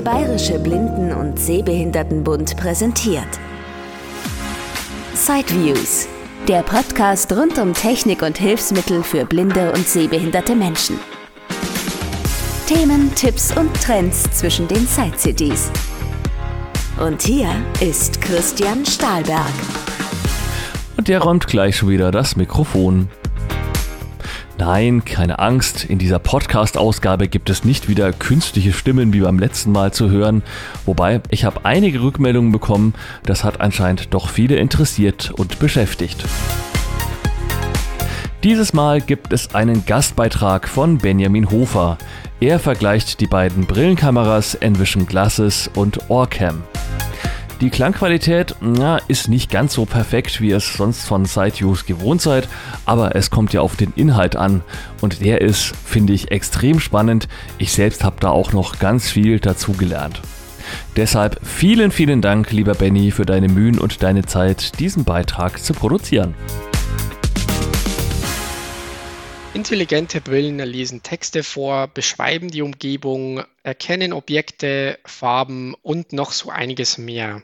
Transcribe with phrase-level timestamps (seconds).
[0.00, 3.28] Der Bayerische Blinden- und Sehbehindertenbund präsentiert.
[5.12, 6.08] Sideviews,
[6.48, 10.98] der Podcast rund um Technik und Hilfsmittel für blinde und sehbehinderte Menschen.
[12.66, 15.70] Themen, Tipps und Trends zwischen den Side-CDs.
[16.98, 19.52] Und hier ist Christian Stahlberg.
[20.96, 23.10] Und der räumt gleich schon wieder das Mikrofon.
[24.60, 29.72] Nein, keine Angst, in dieser Podcast-Ausgabe gibt es nicht wieder künstliche Stimmen wie beim letzten
[29.72, 30.42] Mal zu hören,
[30.84, 32.92] wobei ich habe einige Rückmeldungen bekommen,
[33.24, 36.26] das hat anscheinend doch viele interessiert und beschäftigt.
[38.44, 41.96] Dieses Mal gibt es einen Gastbeitrag von Benjamin Hofer.
[42.40, 46.62] Er vergleicht die beiden Brillenkameras Envision Glasses und Orcam.
[47.60, 52.22] Die Klangqualität na, ist nicht ganz so perfekt, wie ihr es sonst von SideViews gewohnt
[52.22, 52.48] seid,
[52.86, 54.62] aber es kommt ja auf den Inhalt an
[55.02, 57.28] und der ist, finde ich, extrem spannend.
[57.58, 60.22] Ich selbst habe da auch noch ganz viel dazugelernt.
[60.96, 65.74] Deshalb vielen, vielen Dank, lieber Benny, für deine Mühen und deine Zeit, diesen Beitrag zu
[65.74, 66.34] produzieren.
[69.52, 76.98] Intelligente Brillen lesen Texte vor, beschreiben die Umgebung, erkennen Objekte, Farben und noch so einiges
[76.98, 77.42] mehr.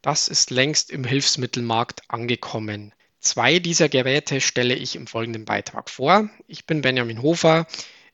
[0.00, 2.94] Das ist längst im Hilfsmittelmarkt angekommen.
[3.18, 6.30] Zwei dieser Geräte stelle ich im folgenden Beitrag vor.
[6.46, 7.66] Ich bin Benjamin Hofer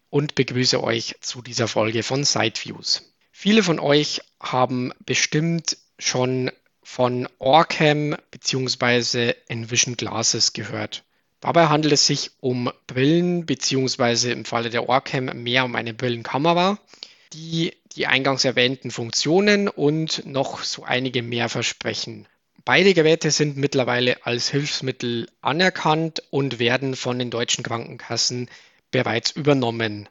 [0.08, 3.12] und begrüße euch zu dieser Folge von Sideviews.
[3.30, 6.50] Viele von euch haben bestimmt schon
[6.82, 9.34] von Orcam bzw.
[9.48, 11.04] Envision Glasses gehört.
[11.44, 16.78] Dabei handelt es sich um Brillen beziehungsweise im Falle der Orcam mehr um eine Brillenkamera,
[17.34, 22.26] die die eingangs erwähnten Funktionen und noch so einige mehr versprechen.
[22.64, 28.48] Beide Geräte sind mittlerweile als Hilfsmittel anerkannt und werden von den deutschen Krankenkassen
[28.90, 30.08] bereits übernommen.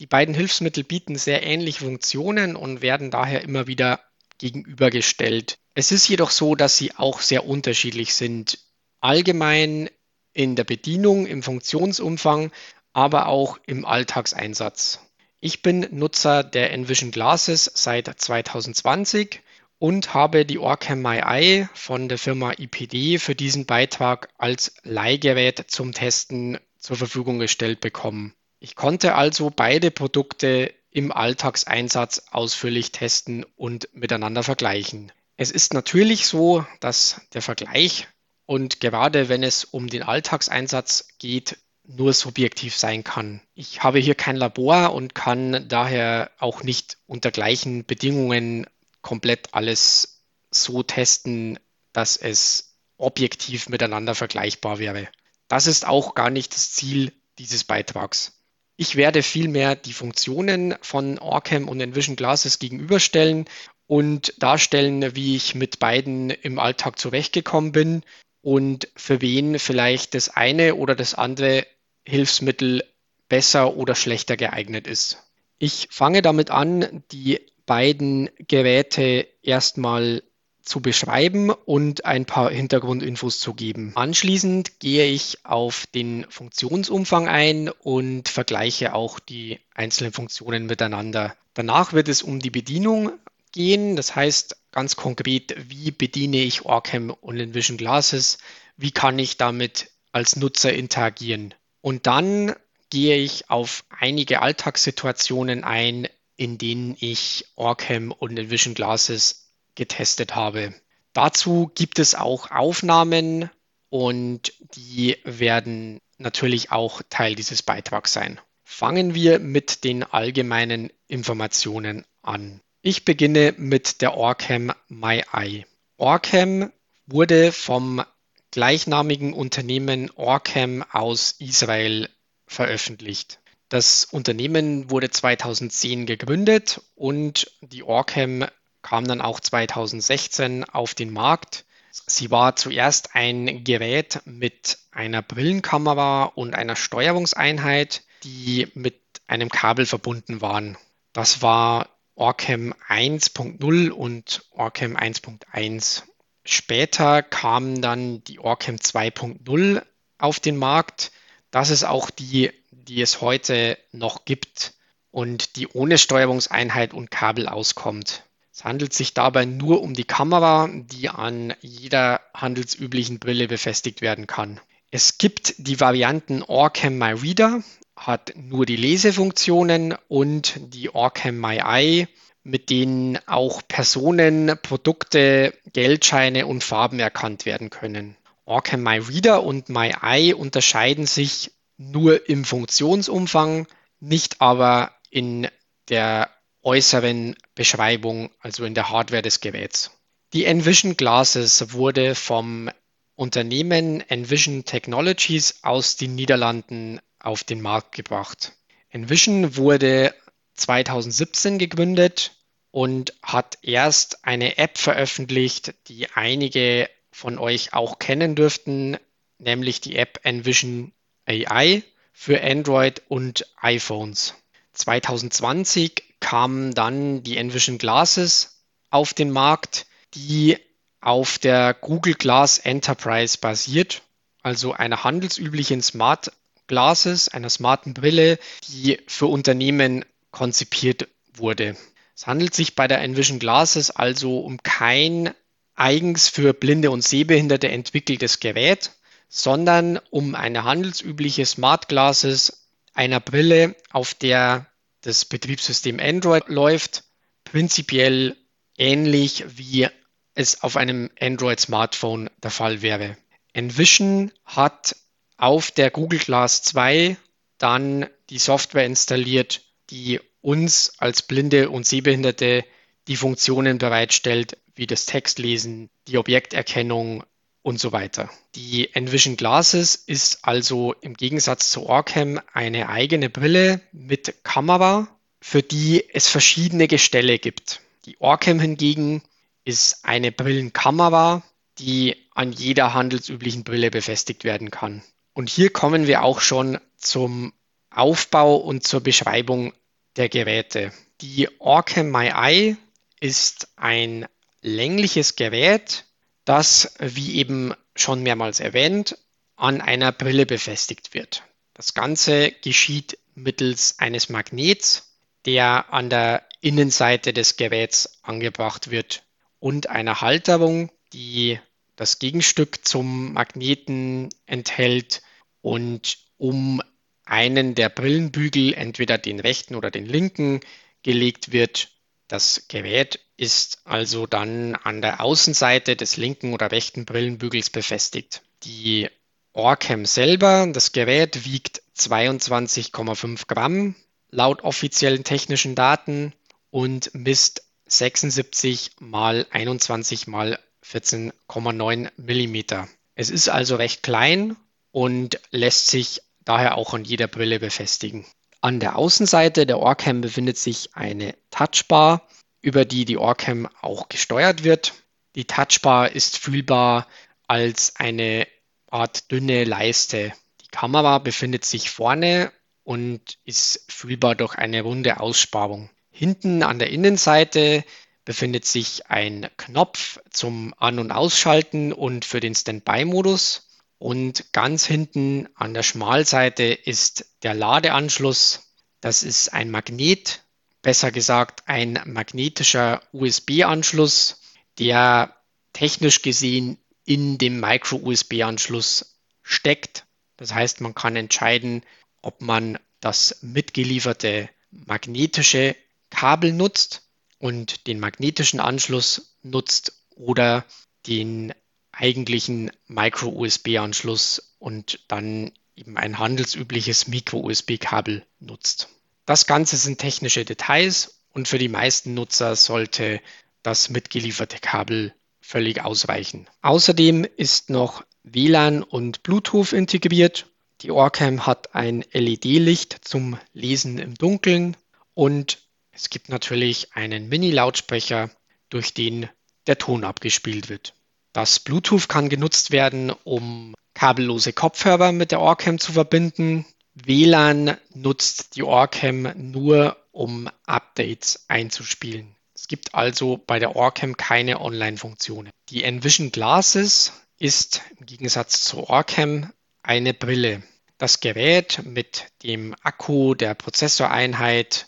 [0.00, 4.00] Die beiden Hilfsmittel bieten sehr ähnliche Funktionen und werden daher immer wieder
[4.38, 5.60] gegenübergestellt.
[5.76, 8.58] Es ist jedoch so, dass sie auch sehr unterschiedlich sind
[9.02, 9.90] allgemein
[10.32, 12.50] in der Bedienung, im Funktionsumfang,
[12.94, 15.00] aber auch im Alltagseinsatz.
[15.40, 19.40] Ich bin Nutzer der Envision Glasses seit 2020
[19.78, 25.64] und habe die Orcam My Eye von der Firma IPD für diesen Beitrag als Leihgerät
[25.66, 28.34] zum Testen zur Verfügung gestellt bekommen.
[28.60, 35.10] Ich konnte also beide Produkte im Alltagseinsatz ausführlich testen und miteinander vergleichen.
[35.36, 38.06] Es ist natürlich so, dass der Vergleich
[38.52, 43.40] und gerade wenn es um den Alltagseinsatz geht, nur subjektiv sein kann.
[43.54, 48.66] Ich habe hier kein Labor und kann daher auch nicht unter gleichen Bedingungen
[49.00, 51.58] komplett alles so testen,
[51.94, 55.08] dass es objektiv miteinander vergleichbar wäre.
[55.48, 58.42] Das ist auch gar nicht das Ziel dieses Beitrags.
[58.76, 63.46] Ich werde vielmehr die Funktionen von Orcam und Envision Glasses gegenüberstellen
[63.86, 68.02] und darstellen, wie ich mit beiden im Alltag zurechtgekommen bin
[68.42, 71.66] und für wen vielleicht das eine oder das andere
[72.04, 72.84] Hilfsmittel
[73.28, 75.18] besser oder schlechter geeignet ist.
[75.58, 80.22] Ich fange damit an, die beiden Geräte erstmal
[80.62, 83.92] zu beschreiben und ein paar Hintergrundinfos zu geben.
[83.94, 91.34] Anschließend gehe ich auf den Funktionsumfang ein und vergleiche auch die einzelnen Funktionen miteinander.
[91.54, 93.12] Danach wird es um die Bedienung
[93.52, 93.96] gehen.
[93.96, 98.38] Das heißt ganz konkret, wie bediene ich Orcam und Envision Glasses?
[98.76, 101.54] Wie kann ich damit als Nutzer interagieren?
[101.80, 102.54] Und dann
[102.90, 110.74] gehe ich auf einige Alltagssituationen ein, in denen ich Orcam und Envision Glasses getestet habe.
[111.12, 113.50] Dazu gibt es auch Aufnahmen
[113.90, 118.40] und die werden natürlich auch Teil dieses Beitrags sein.
[118.64, 122.60] Fangen wir mit den allgemeinen Informationen an.
[122.84, 125.66] Ich beginne mit der Orcam MyEye.
[125.98, 126.72] Orcam
[127.06, 128.02] wurde vom
[128.50, 132.10] gleichnamigen Unternehmen Orcam aus Israel
[132.48, 133.38] veröffentlicht.
[133.68, 138.46] Das Unternehmen wurde 2010 gegründet und die Orcam
[138.82, 141.64] kam dann auch 2016 auf den Markt.
[141.92, 149.86] Sie war zuerst ein Gerät mit einer Brillenkamera und einer Steuerungseinheit, die mit einem Kabel
[149.86, 150.76] verbunden waren.
[151.12, 151.88] Das war
[152.22, 156.04] Orcam 1.0 und Orcam 1.1.
[156.44, 159.82] Später kam dann die Orcam 2.0
[160.18, 161.10] auf den Markt.
[161.50, 164.74] Das ist auch die, die es heute noch gibt
[165.10, 168.22] und die ohne Steuerungseinheit und Kabel auskommt.
[168.52, 174.28] Es handelt sich dabei nur um die Kamera, die an jeder handelsüblichen Brille befestigt werden
[174.28, 174.60] kann.
[174.92, 177.64] Es gibt die Varianten Orcam My Reader
[177.96, 182.08] hat nur die Lesefunktionen und die Orcam My Eye,
[182.42, 188.16] mit denen auch Personen, Produkte, Geldscheine und Farben erkannt werden können.
[188.44, 193.66] Orcam My Reader und My Eye unterscheiden sich nur im Funktionsumfang,
[194.00, 195.48] nicht aber in
[195.88, 196.30] der
[196.62, 199.90] äußeren Beschreibung, also in der Hardware des Geräts.
[200.32, 202.70] Die Envision Glasses wurde vom
[203.14, 208.52] Unternehmen Envision Technologies aus den Niederlanden auf den Markt gebracht.
[208.90, 210.14] Envision wurde
[210.54, 212.32] 2017 gegründet
[212.70, 218.96] und hat erst eine App veröffentlicht, die einige von euch auch kennen dürften,
[219.38, 220.92] nämlich die App Envision
[221.26, 221.82] AI
[222.12, 224.34] für Android und iPhones.
[224.72, 230.58] 2020 kamen dann die Envision Glasses auf den Markt, die
[231.00, 234.02] auf der Google Glass Enterprise basiert,
[234.42, 236.32] also einer handelsüblichen Smart
[236.72, 241.76] Glasses, einer smarten Brille, die für Unternehmen konzipiert wurde.
[242.16, 245.34] Es handelt sich bei der Envision Glasses also um kein
[245.74, 248.90] eigens für Blinde und Sehbehinderte entwickeltes Gerät,
[249.28, 254.66] sondern um eine handelsübliche Smart Glasses einer Brille, auf der
[255.02, 257.04] das Betriebssystem Android läuft,
[257.44, 258.34] prinzipiell
[258.78, 259.88] ähnlich wie
[260.34, 263.18] es auf einem Android-Smartphone der Fall wäre.
[263.52, 264.96] Envision hat
[265.42, 267.16] auf der Google Glass 2
[267.58, 272.64] dann die Software installiert, die uns als Blinde und Sehbehinderte
[273.08, 277.24] die Funktionen bereitstellt, wie das Textlesen, die Objekterkennung
[277.62, 278.30] und so weiter.
[278.54, 285.08] Die Envision Glasses ist also im Gegensatz zu Orcam eine eigene Brille mit Kamera,
[285.40, 287.80] für die es verschiedene Gestelle gibt.
[288.04, 289.22] Die Orcam hingegen
[289.64, 291.42] ist eine Brillenkamera,
[291.80, 295.02] die an jeder handelsüblichen Brille befestigt werden kann.
[295.34, 297.52] Und hier kommen wir auch schon zum
[297.90, 299.72] Aufbau und zur Beschreibung
[300.16, 300.92] der Geräte.
[301.20, 302.76] Die Orcam My Eye
[303.20, 304.26] ist ein
[304.60, 306.04] längliches Gerät,
[306.44, 309.16] das, wie eben schon mehrmals erwähnt,
[309.56, 311.42] an einer Brille befestigt wird.
[311.74, 319.24] Das Ganze geschieht mittels eines Magnets, der an der Innenseite des Geräts angebracht wird
[319.58, 321.58] und einer Halterung, die
[321.96, 325.22] das Gegenstück zum Magneten enthält
[325.60, 326.82] und um
[327.24, 330.60] einen der Brillenbügel, entweder den rechten oder den linken,
[331.02, 331.88] gelegt wird.
[332.28, 338.42] Das Gerät ist also dann an der Außenseite des linken oder rechten Brillenbügels befestigt.
[338.64, 339.08] Die
[339.52, 343.94] Orcam selber, das Gerät wiegt 22,5 Gramm
[344.30, 346.32] laut offiziellen technischen Daten
[346.70, 352.88] und misst 76 mal 21 mal 14,9 Millimeter.
[353.14, 354.56] Es ist also recht klein
[354.90, 358.26] und lässt sich daher auch an jeder Brille befestigen.
[358.60, 362.28] An der Außenseite der Orcam befindet sich eine Touchbar,
[362.60, 364.92] über die die Orcam auch gesteuert wird.
[365.34, 367.08] Die Touchbar ist fühlbar
[367.48, 368.46] als eine
[368.88, 370.32] Art dünne Leiste.
[370.60, 372.52] Die Kamera befindet sich vorne
[372.84, 375.90] und ist fühlbar durch eine runde Aussparung.
[376.10, 377.84] Hinten an der Innenseite
[378.24, 383.68] befindet sich ein Knopf zum An- und Ausschalten und für den Standby-Modus.
[383.98, 388.72] Und ganz hinten an der Schmalseite ist der Ladeanschluss.
[389.00, 390.42] Das ist ein Magnet,
[390.82, 394.40] besser gesagt ein magnetischer USB-Anschluss,
[394.78, 395.36] der
[395.72, 400.04] technisch gesehen in dem Micro-USB-Anschluss steckt.
[400.36, 401.84] Das heißt, man kann entscheiden,
[402.22, 405.76] ob man das mitgelieferte magnetische
[406.10, 407.02] Kabel nutzt
[407.42, 410.64] und den magnetischen Anschluss nutzt oder
[411.08, 411.52] den
[411.90, 418.90] eigentlichen Micro-USB-Anschluss und dann eben ein handelsübliches Micro-USB-Kabel nutzt.
[419.26, 423.20] Das Ganze sind technische Details und für die meisten Nutzer sollte
[423.64, 426.46] das mitgelieferte Kabel völlig ausreichen.
[426.60, 430.46] Außerdem ist noch WLAN und Bluetooth integriert.
[430.82, 434.76] Die Orcam hat ein LED-Licht zum Lesen im Dunkeln
[435.14, 435.58] und
[435.92, 438.30] es gibt natürlich einen Mini-Lautsprecher,
[438.70, 439.28] durch den
[439.66, 440.94] der Ton abgespielt wird.
[441.32, 446.64] Das Bluetooth kann genutzt werden, um kabellose Kopfhörer mit der Orcam zu verbinden.
[446.94, 452.34] WLAN nutzt die Orcam nur, um Updates einzuspielen.
[452.54, 455.50] Es gibt also bei der Orcam keine Online-Funktionen.
[455.70, 460.62] Die Envision Glasses ist im Gegensatz zur Orcam eine Brille.
[460.98, 464.86] Das Gerät mit dem Akku, der Prozessoreinheit,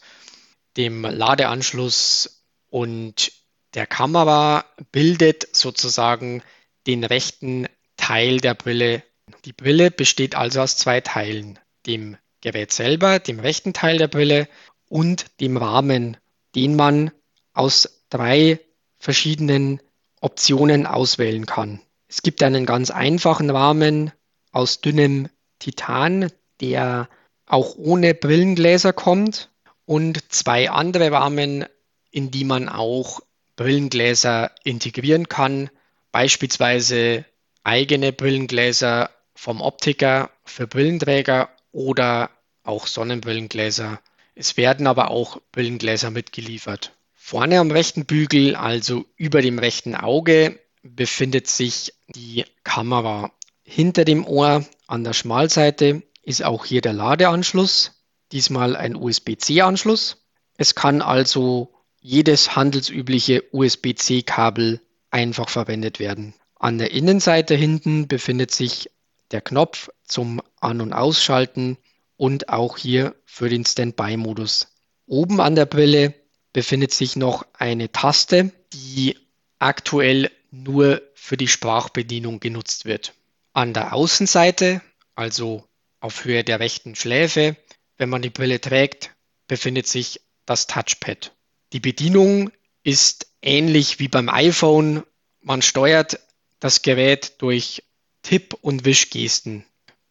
[0.76, 3.32] dem Ladeanschluss und
[3.74, 6.42] der Kamera bildet sozusagen
[6.86, 7.66] den rechten
[7.96, 9.02] Teil der Brille.
[9.44, 14.48] Die Brille besteht also aus zwei Teilen, dem Gerät selber, dem rechten Teil der Brille
[14.88, 16.16] und dem Rahmen,
[16.54, 17.10] den man
[17.52, 18.60] aus drei
[18.98, 19.80] verschiedenen
[20.20, 21.80] Optionen auswählen kann.
[22.08, 24.12] Es gibt einen ganz einfachen Rahmen
[24.52, 25.28] aus dünnem
[25.58, 27.08] Titan, der
[27.46, 29.50] auch ohne Brillengläser kommt
[29.86, 31.66] und zwei andere Rahmen,
[32.10, 33.20] in die man auch
[33.56, 35.70] Brillengläser integrieren kann,
[36.12, 37.24] beispielsweise
[37.62, 42.30] eigene Brillengläser vom Optiker für Brillenträger oder
[42.62, 44.00] auch Sonnenbrillengläser.
[44.34, 46.92] Es werden aber auch Brillengläser mitgeliefert.
[47.14, 53.32] Vorne am rechten Bügel, also über dem rechten Auge, befindet sich die Kamera.
[53.62, 57.93] Hinter dem Ohr an der Schmalseite ist auch hier der Ladeanschluss,
[58.34, 60.18] diesmal ein USB-C-Anschluss.
[60.58, 66.34] Es kann also jedes handelsübliche USB-C-Kabel einfach verwendet werden.
[66.58, 68.90] An der Innenseite hinten befindet sich
[69.30, 71.78] der Knopf zum An- und Ausschalten
[72.16, 74.68] und auch hier für den Standby-Modus.
[75.06, 76.14] Oben an der Brille
[76.52, 79.16] befindet sich noch eine Taste, die
[79.58, 83.14] aktuell nur für die Sprachbedienung genutzt wird.
[83.52, 84.82] An der Außenseite,
[85.14, 85.64] also
[86.00, 87.56] auf Höhe der rechten Schläfe,
[87.98, 89.10] wenn man die Brille trägt,
[89.46, 91.32] befindet sich das Touchpad.
[91.72, 92.50] Die Bedienung
[92.82, 95.04] ist ähnlich wie beim iPhone.
[95.40, 96.20] Man steuert
[96.60, 97.82] das Gerät durch
[98.22, 99.64] Tipp- und Wischgesten.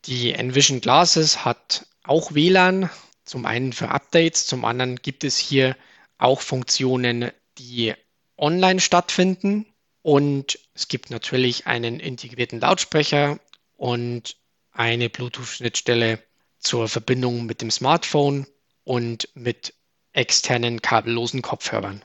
[0.06, 2.90] Die Envision Glasses hat auch WLAN,
[3.26, 5.78] zum einen für Updates, zum anderen gibt es hier
[6.18, 7.94] auch Funktionen, die
[8.38, 9.66] online stattfinden.
[10.02, 13.40] Und es gibt natürlich einen integrierten Lautsprecher
[13.78, 14.36] und
[14.72, 16.22] eine Bluetooth-Schnittstelle
[16.64, 18.48] zur Verbindung mit dem Smartphone
[18.84, 19.74] und mit
[20.14, 22.04] externen kabellosen Kopfhörern.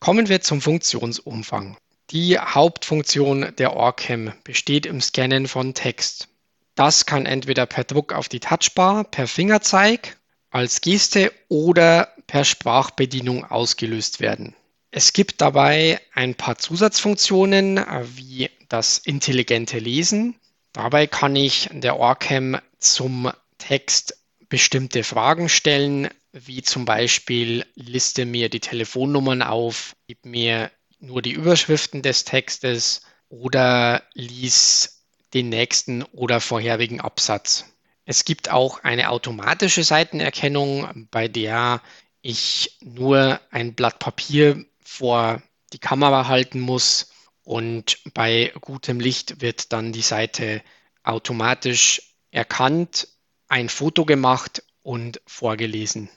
[0.00, 1.76] Kommen wir zum Funktionsumfang.
[2.10, 6.28] Die Hauptfunktion der OrCam besteht im Scannen von Text.
[6.74, 10.16] Das kann entweder per Druck auf die Touchbar, per Fingerzeig,
[10.50, 14.54] als Geste oder per Sprachbedienung ausgelöst werden.
[14.90, 17.84] Es gibt dabei ein paar Zusatzfunktionen
[18.16, 20.36] wie das intelligente Lesen.
[20.72, 24.16] Dabei kann ich der OrCam zum Text
[24.48, 30.70] bestimmte Fragen stellen, wie zum Beispiel liste mir die Telefonnummern auf, gib mir
[31.00, 35.04] nur die Überschriften des Textes oder lies
[35.34, 37.66] den nächsten oder vorherigen Absatz.
[38.04, 41.82] Es gibt auch eine automatische Seitenerkennung, bei der
[42.22, 45.42] ich nur ein Blatt Papier vor
[45.72, 47.10] die Kamera halten muss
[47.44, 50.62] und bei gutem Licht wird dann die Seite
[51.02, 53.08] automatisch erkannt,
[53.48, 56.08] ein Foto gemacht und vorgelesen.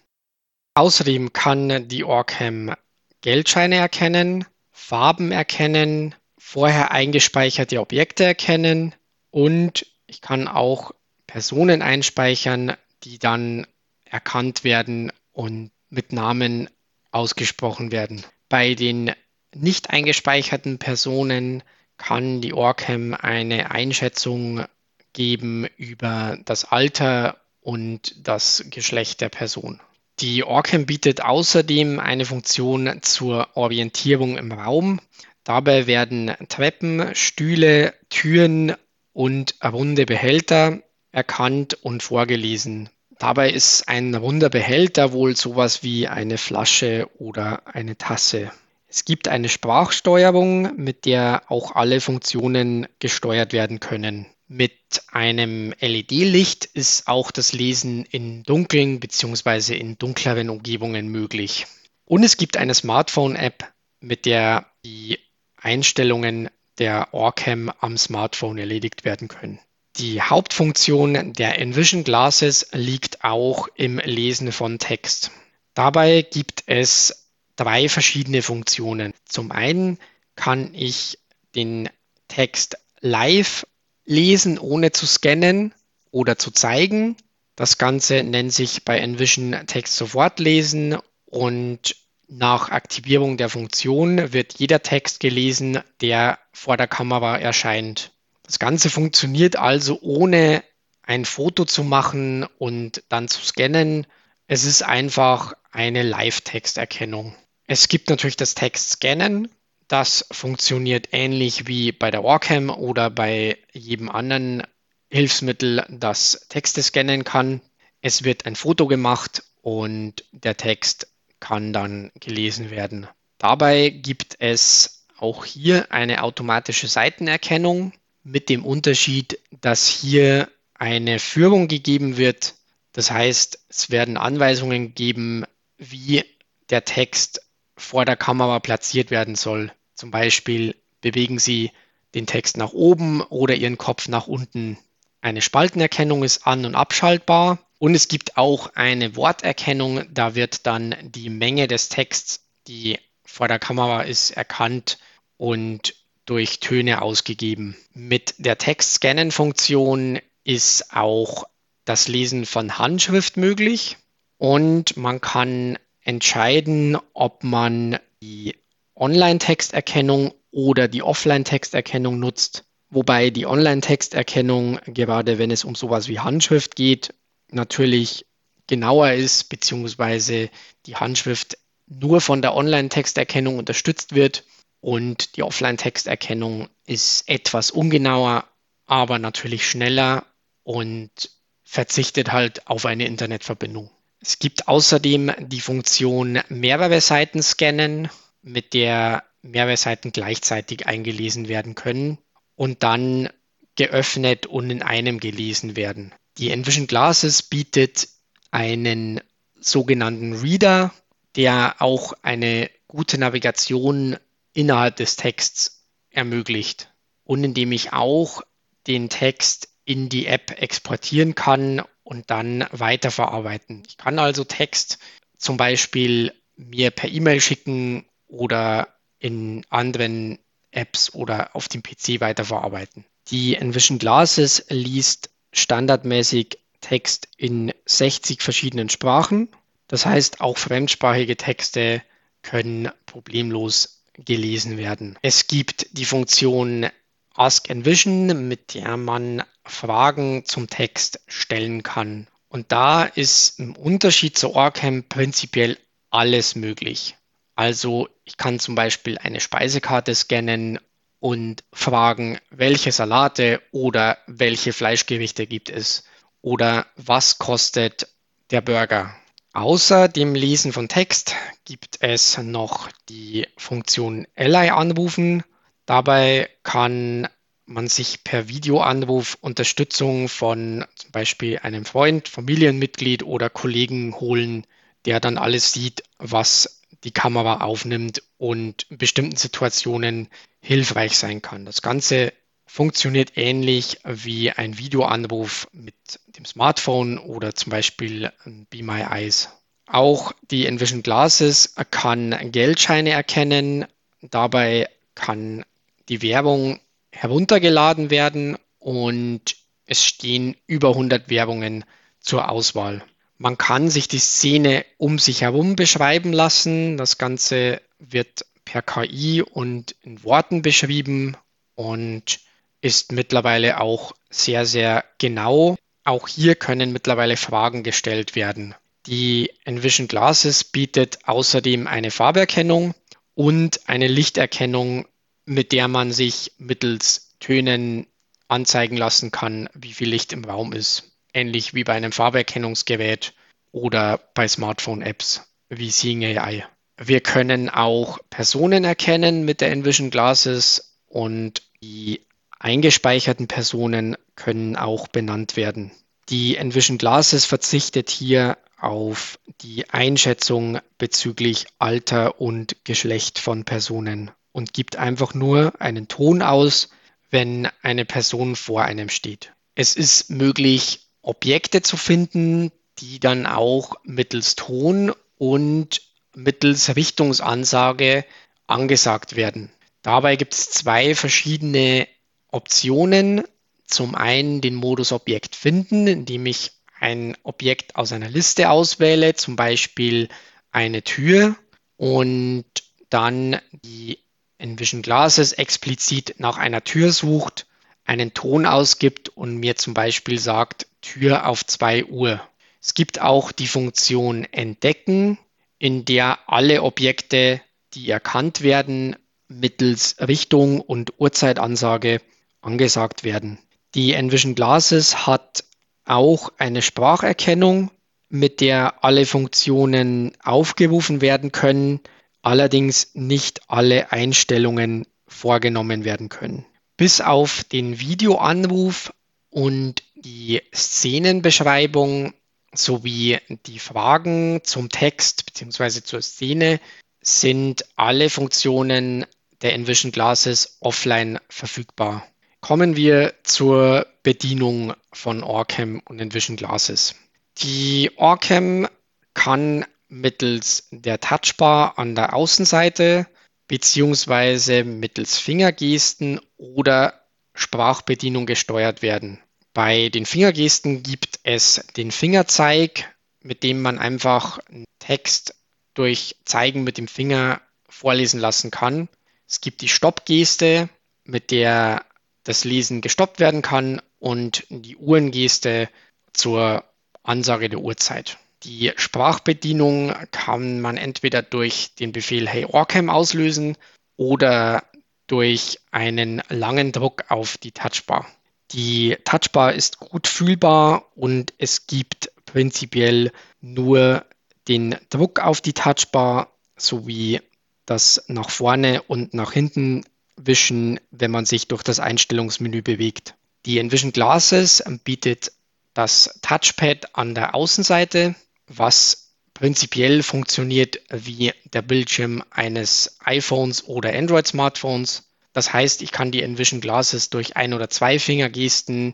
[0.73, 2.73] Außerdem kann die Orcam
[3.21, 8.95] Geldscheine erkennen, Farben erkennen, vorher eingespeicherte Objekte erkennen
[9.29, 10.91] und ich kann auch
[11.27, 13.67] Personen einspeichern, die dann
[14.05, 16.69] erkannt werden und mit Namen
[17.11, 18.25] ausgesprochen werden.
[18.49, 19.11] Bei den
[19.53, 21.63] nicht eingespeicherten Personen
[21.97, 24.65] kann die OrCam eine Einschätzung
[25.13, 29.79] geben über das Alter und das Geschlecht der Person.
[30.19, 34.99] Die OrCam bietet außerdem eine Funktion zur Orientierung im Raum.
[35.43, 38.75] Dabei werden Treppen, Stühle, Türen
[39.13, 40.79] und runde Behälter
[41.11, 42.89] erkannt und vorgelesen.
[43.17, 48.51] Dabei ist ein runder Behälter wohl sowas wie eine Flasche oder eine Tasse.
[48.87, 54.25] Es gibt eine Sprachsteuerung, mit der auch alle Funktionen gesteuert werden können.
[54.53, 59.77] Mit einem LED-Licht ist auch das Lesen in dunklen bzw.
[59.77, 61.67] in dunkleren Umgebungen möglich.
[62.03, 65.19] Und es gibt eine Smartphone-App, mit der die
[65.55, 69.61] Einstellungen der OrCam am Smartphone erledigt werden können.
[69.95, 75.31] Die Hauptfunktion der Envision Glasses liegt auch im Lesen von Text.
[75.75, 79.13] Dabei gibt es drei verschiedene Funktionen.
[79.23, 79.97] Zum einen
[80.35, 81.19] kann ich
[81.55, 81.89] den
[82.27, 83.65] Text live
[84.05, 85.73] lesen, ohne zu scannen
[86.11, 87.17] oder zu zeigen.
[87.55, 91.95] Das Ganze nennt sich bei Envision Text sofort lesen und
[92.27, 98.11] nach Aktivierung der Funktion wird jeder Text gelesen, der vor der Kamera erscheint.
[98.43, 100.63] Das Ganze funktioniert also ohne
[101.03, 104.07] ein Foto zu machen und dann zu scannen.
[104.47, 107.35] Es ist einfach eine Live-Texterkennung.
[107.67, 109.49] Es gibt natürlich das Text-Scannen.
[109.91, 114.63] Das funktioniert ähnlich wie bei der OrCam oder bei jedem anderen
[115.11, 117.59] Hilfsmittel, das Texte scannen kann.
[117.99, 123.05] Es wird ein Foto gemacht und der Text kann dann gelesen werden.
[123.37, 127.91] Dabei gibt es auch hier eine automatische Seitenerkennung
[128.23, 132.55] mit dem Unterschied, dass hier eine Führung gegeben wird.
[132.93, 135.43] Das heißt, es werden Anweisungen gegeben,
[135.77, 136.23] wie
[136.69, 137.41] der Text
[137.75, 139.73] vor der Kamera platziert werden soll.
[140.01, 141.69] Zum Beispiel bewegen Sie
[142.15, 144.79] den Text nach oben oder Ihren Kopf nach unten.
[145.21, 147.59] Eine Spaltenerkennung ist an- und abschaltbar.
[147.77, 150.11] Und es gibt auch eine Worterkennung.
[150.11, 154.97] Da wird dann die Menge des Texts, die vor der Kamera ist, erkannt
[155.37, 155.93] und
[156.25, 157.77] durch Töne ausgegeben.
[157.93, 161.43] Mit der Text-Scannen-Funktion ist auch
[161.85, 163.97] das Lesen von Handschrift möglich
[164.39, 168.55] und man kann entscheiden, ob man die
[169.01, 172.65] Online-Texterkennung oder die Offline-Texterkennung nutzt.
[172.91, 177.15] Wobei die Online-Texterkennung, gerade wenn es um sowas wie Handschrift geht,
[177.49, 178.27] natürlich
[178.67, 180.49] genauer ist, beziehungsweise
[180.85, 184.43] die Handschrift nur von der Online-Texterkennung unterstützt wird
[184.81, 188.45] und die Offline-Texterkennung ist etwas ungenauer,
[188.85, 190.25] aber natürlich schneller
[190.63, 191.31] und
[191.63, 193.89] verzichtet halt auf eine Internetverbindung.
[194.19, 198.09] Es gibt außerdem die Funktion mehrere Seiten scannen,
[198.41, 202.17] mit der mehrere Seiten gleichzeitig eingelesen werden können
[202.55, 203.29] und dann
[203.75, 206.13] geöffnet und in einem gelesen werden.
[206.37, 208.07] Die Envision Glasses bietet
[208.51, 209.21] einen
[209.59, 210.93] sogenannten Reader,
[211.35, 214.17] der auch eine gute Navigation
[214.53, 216.91] innerhalb des Texts ermöglicht
[217.23, 218.41] und indem ich auch
[218.87, 223.83] den Text in die App exportieren kann und dann weiterverarbeiten.
[223.87, 224.99] Ich kann also Text
[225.37, 228.87] zum Beispiel mir per E-Mail schicken oder
[229.19, 230.39] in anderen
[230.71, 233.05] Apps oder auf dem PC weiterverarbeiten.
[233.27, 239.49] Die Envision Glasses liest standardmäßig Text in 60 verschiedenen Sprachen.
[239.87, 242.01] Das heißt, auch fremdsprachige Texte
[242.41, 245.19] können problemlos gelesen werden.
[245.21, 246.87] Es gibt die Funktion
[247.35, 252.27] Ask Envision, mit der man Fragen zum Text stellen kann.
[252.49, 255.77] Und da ist im Unterschied zu Orcam prinzipiell
[256.09, 257.15] alles möglich.
[257.61, 260.79] Also ich kann zum Beispiel eine Speisekarte scannen
[261.19, 266.03] und fragen, welche Salate oder welche Fleischgerichte gibt es
[266.41, 268.07] oder was kostet
[268.49, 269.15] der Burger.
[269.53, 275.43] Außer dem Lesen von Text gibt es noch die Funktion Ally anrufen.
[275.85, 277.27] Dabei kann
[277.67, 284.65] man sich per Videoanruf Unterstützung von zum Beispiel einem Freund, Familienmitglied oder Kollegen holen,
[285.05, 290.29] der dann alles sieht, was die Kamera aufnimmt und in bestimmten Situationen
[290.61, 291.65] hilfreich sein kann.
[291.65, 292.33] Das Ganze
[292.65, 295.95] funktioniert ähnlich wie ein Videoanruf mit
[296.27, 298.31] dem Smartphone oder zum Beispiel
[298.69, 299.49] Be My Eyes.
[299.87, 303.85] Auch die Envision Glasses kann Geldscheine erkennen.
[304.21, 305.65] Dabei kann
[306.07, 306.79] die Werbung
[307.11, 311.83] heruntergeladen werden und es stehen über 100 Werbungen
[312.21, 313.03] zur Auswahl.
[313.41, 316.95] Man kann sich die Szene um sich herum beschreiben lassen.
[316.95, 321.35] Das Ganze wird per KI und in Worten beschrieben
[321.73, 322.39] und
[322.81, 325.75] ist mittlerweile auch sehr, sehr genau.
[326.03, 328.75] Auch hier können mittlerweile Fragen gestellt werden.
[329.07, 332.93] Die Envision Glasses bietet außerdem eine Farberkennung
[333.33, 335.07] und eine Lichterkennung,
[335.45, 338.05] mit der man sich mittels Tönen
[338.47, 341.10] anzeigen lassen kann, wie viel Licht im Raum ist.
[341.33, 343.33] Ähnlich wie bei einem Farberkennungsgerät
[343.71, 346.65] oder bei Smartphone-Apps wie Seeing AI.
[346.97, 352.21] Wir können auch Personen erkennen mit der Envision Glasses und die
[352.59, 355.91] eingespeicherten Personen können auch benannt werden.
[356.29, 364.73] Die Envision Glasses verzichtet hier auf die Einschätzung bezüglich Alter und Geschlecht von Personen und
[364.73, 366.89] gibt einfach nur einen Ton aus,
[367.29, 369.53] wenn eine Person vor einem steht.
[369.75, 376.01] Es ist möglich, Objekte zu finden, die dann auch mittels Ton und
[376.35, 378.25] mittels Richtungsansage
[378.67, 379.71] angesagt werden.
[380.01, 382.07] Dabei gibt es zwei verschiedene
[382.47, 383.43] Optionen.
[383.85, 389.55] Zum einen den Modus Objekt finden, indem ich ein Objekt aus einer Liste auswähle, zum
[389.55, 390.29] Beispiel
[390.71, 391.55] eine Tür
[391.97, 392.65] und
[393.09, 394.19] dann die
[394.57, 397.65] Envision Glasses explizit nach einer Tür sucht,
[398.05, 402.41] einen Ton ausgibt und mir zum Beispiel sagt Tür auf 2 Uhr.
[402.81, 405.37] Es gibt auch die Funktion Entdecken,
[405.77, 407.61] in der alle Objekte,
[407.93, 409.15] die erkannt werden,
[409.47, 412.21] mittels Richtung und Uhrzeitansage
[412.61, 413.59] angesagt werden.
[413.95, 415.63] Die Envision Glasses hat
[416.05, 417.91] auch eine Spracherkennung,
[418.29, 421.99] mit der alle Funktionen aufgerufen werden können,
[422.41, 426.65] allerdings nicht alle Einstellungen vorgenommen werden können.
[427.01, 429.11] Bis auf den Videoanruf
[429.49, 432.35] und die Szenenbeschreibung
[432.75, 436.03] sowie die Fragen zum Text bzw.
[436.03, 436.79] zur Szene
[437.19, 439.25] sind alle Funktionen
[439.63, 442.23] der Envision Glasses offline verfügbar.
[442.59, 447.15] Kommen wir zur Bedienung von Orcam und Envision Glasses.
[447.63, 448.87] Die Orcam
[449.33, 453.25] kann mittels der Touchbar an der Außenseite
[453.71, 457.21] beziehungsweise mittels Fingergesten oder
[457.53, 459.39] Sprachbedienung gesteuert werden.
[459.73, 464.59] Bei den Fingergesten gibt es den Fingerzeig, mit dem man einfach
[464.99, 465.55] Text
[465.93, 469.07] durch Zeigen mit dem Finger vorlesen lassen kann.
[469.47, 470.89] Es gibt die Stoppgeste,
[471.23, 472.03] mit der
[472.43, 475.87] das Lesen gestoppt werden kann und die Uhrengeste
[476.33, 476.83] zur
[477.23, 478.37] Ansage der Uhrzeit.
[478.63, 483.75] Die Sprachbedienung kann man entweder durch den Befehl Hey Orcam auslösen
[484.17, 484.83] oder
[485.25, 488.27] durch einen langen Druck auf die Touchbar.
[488.71, 494.25] Die Touchbar ist gut fühlbar und es gibt prinzipiell nur
[494.67, 497.41] den Druck auf die Touchbar sowie
[497.85, 503.35] das nach vorne und nach hinten wischen, wenn man sich durch das Einstellungsmenü bewegt.
[503.65, 505.51] Die Envision Glasses bietet
[505.93, 508.35] das Touchpad an der Außenseite,
[508.77, 515.29] was prinzipiell funktioniert wie der Bildschirm eines iPhones oder Android-Smartphones.
[515.53, 519.13] Das heißt, ich kann die Envision Glasses durch ein oder zwei Fingergesten,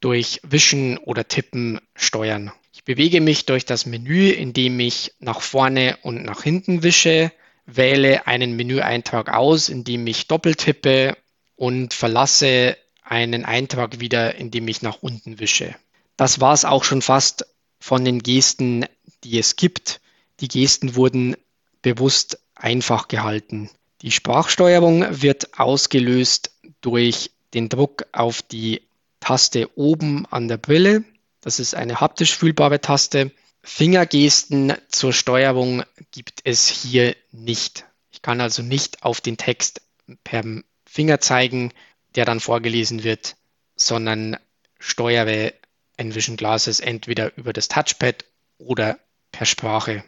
[0.00, 2.52] durch Wischen oder Tippen steuern.
[2.72, 7.32] Ich bewege mich durch das Menü, indem ich nach vorne und nach hinten wische,
[7.64, 11.16] wähle einen Menüeintrag aus, indem ich doppeltippe
[11.56, 15.74] und verlasse einen Eintrag wieder, indem ich nach unten wische.
[16.16, 17.46] Das war es auch schon fast
[17.80, 18.84] von den Gesten,
[19.24, 20.00] die es gibt.
[20.40, 21.36] Die Gesten wurden
[21.82, 23.70] bewusst einfach gehalten.
[24.02, 28.82] Die Sprachsteuerung wird ausgelöst durch den Druck auf die
[29.20, 31.04] Taste oben an der Brille.
[31.40, 33.32] Das ist eine haptisch fühlbare Taste.
[33.62, 37.84] Fingergesten zur Steuerung gibt es hier nicht.
[38.10, 39.80] Ich kann also nicht auf den Text
[40.22, 40.44] per
[40.84, 41.72] Finger zeigen,
[42.14, 43.36] der dann vorgelesen wird,
[43.74, 44.36] sondern
[44.78, 45.52] steuere
[45.96, 48.24] Envision Glasses entweder über das Touchpad
[48.58, 48.98] oder
[49.36, 50.02] per Sprache.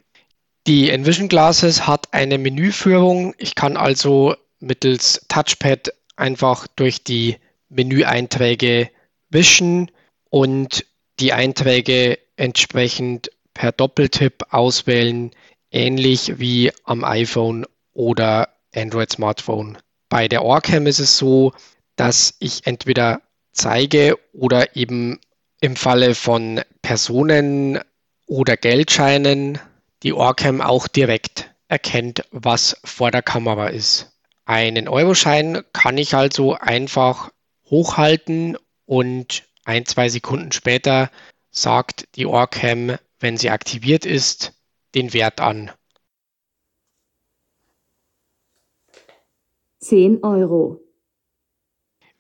[0.67, 3.35] Die Envision Glasses hat eine Menüführung.
[3.37, 7.37] Ich kann also mittels Touchpad einfach durch die
[7.69, 8.91] Menüeinträge
[9.29, 9.91] wischen
[10.31, 10.87] und
[11.21, 15.31] die Einträge entsprechend per Doppeltipp auswählen,
[15.71, 19.77] ähnlich wie am iPhone oder Android Smartphone.
[20.09, 21.53] Bei der Orcam ist es so,
[21.97, 23.21] dass ich entweder
[23.53, 25.21] zeige oder eben
[25.61, 27.81] im Falle von Personen
[28.29, 29.59] oder Geldscheinen
[30.05, 34.13] die Orcam auch direkt erkennt, was vor der Kamera ist.
[34.45, 37.33] Einen Euroschein kann ich also einfach
[37.65, 41.11] hochhalten und ein, zwei Sekunden später
[41.51, 44.55] sagt die Orcam, wenn sie aktiviert ist,
[44.95, 45.71] den Wert an.
[49.81, 50.81] 10 Euro.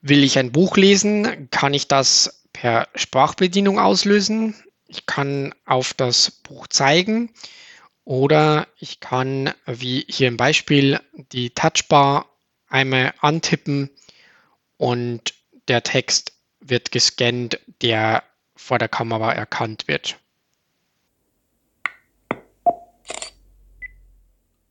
[0.01, 4.55] Will ich ein Buch lesen, kann ich das per Sprachbedienung auslösen.
[4.89, 7.31] Ich kann auf das Buch zeigen
[8.05, 10.99] oder ich kann, wie hier im Beispiel,
[11.33, 12.27] die Touchbar
[12.69, 13.91] einmal antippen
[14.79, 15.35] und
[15.69, 18.23] der Text wird gescannt, der
[18.57, 20.19] vor der Kamera erkannt wird.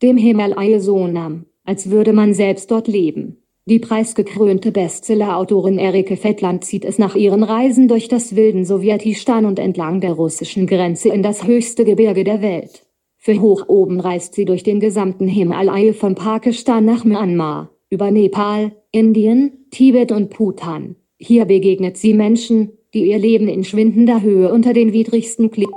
[0.02, 3.44] Dem Himalaya Sonam, als würde man selbst dort leben.
[3.70, 9.60] Die preisgekrönte Bestseller-Autorin Erike Fettland zieht es nach ihren Reisen durch das wilden Sowjetistan und
[9.60, 12.88] entlang der russischen Grenze in das höchste Gebirge der Welt.
[13.18, 18.72] Für hoch oben reist sie durch den gesamten Himalaya von Pakistan nach Myanmar, über Nepal,
[18.94, 20.96] Indien, Tibet und Bhutan.
[21.18, 25.68] Hier begegnet sie Menschen, die ihr Leben in schwindender Höhe unter den widrigsten Kli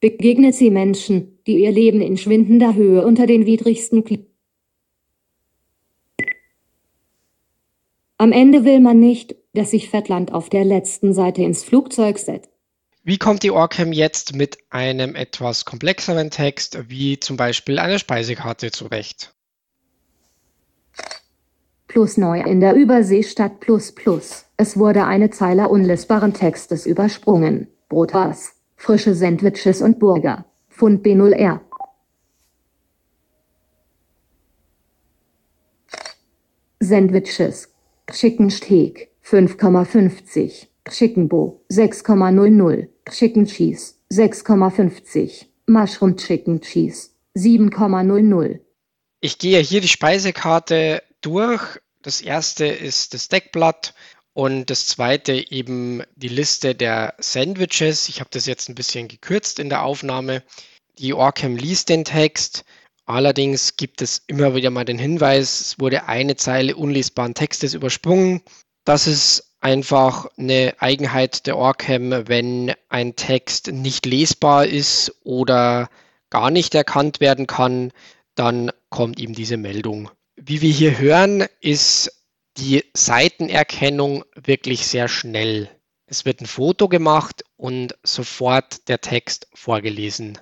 [0.00, 4.26] begegnet sie Menschen, die ihr Leben in schwindender Höhe unter den widrigsten Kli
[8.20, 12.50] Am Ende will man nicht, dass sich Fettland auf der letzten Seite ins Flugzeug setzt.
[13.04, 18.72] Wie kommt die Orcam jetzt mit einem etwas komplexeren Text, wie zum Beispiel einer Speisekarte,
[18.72, 19.34] zurecht?
[21.86, 24.44] Plus neu in der Überseestadt Plus Plus.
[24.56, 27.68] Es wurde eine Zeile unlesbaren Textes übersprungen.
[27.88, 30.46] Brotwas, frische Sandwiches und Burger.
[30.68, 31.60] Fund B0R.
[36.80, 37.68] Sandwiches.
[38.10, 40.68] Chicken Steak 5,50.
[40.88, 48.60] Chickenbo 6,00, Chicken Cheese 6,50, Mushroom Chicken Cheese 7,00.
[49.20, 51.62] Ich gehe hier die Speisekarte durch.
[52.02, 53.92] Das erste ist das Deckblatt
[54.38, 58.08] und das zweite eben die Liste der Sandwiches.
[58.08, 60.44] Ich habe das jetzt ein bisschen gekürzt in der Aufnahme.
[61.00, 62.64] Die Orcam liest den Text.
[63.04, 68.42] Allerdings gibt es immer wieder mal den Hinweis, es wurde eine Zeile unlesbaren Textes übersprungen.
[68.84, 75.90] Das ist einfach eine Eigenheit der Orcam, wenn ein Text nicht lesbar ist oder
[76.30, 77.90] gar nicht erkannt werden kann,
[78.36, 80.10] dann kommt ihm diese Meldung.
[80.36, 82.17] Wie wir hier hören, ist
[82.58, 85.70] die Seitenerkennung wirklich sehr schnell.
[86.06, 90.38] Es wird ein Foto gemacht und sofort der Text vorgelesen.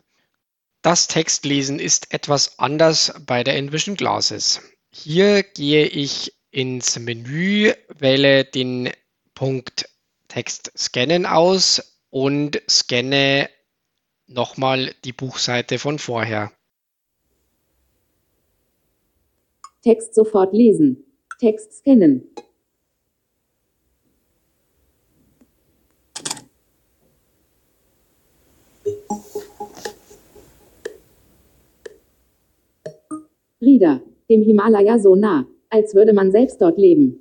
[0.81, 4.61] Das Textlesen ist etwas anders bei der Envision Glasses.
[4.91, 8.91] Hier gehe ich ins Menü, wähle den
[9.35, 9.91] Punkt
[10.29, 13.51] Text scannen aus und scanne
[14.27, 16.53] nochmal die Buchseite von vorher.
[19.83, 21.06] Text sofort lesen.
[21.39, 22.23] Text scannen.
[33.61, 37.21] Rieder, dem Himalaya so nah, als würde man selbst dort leben.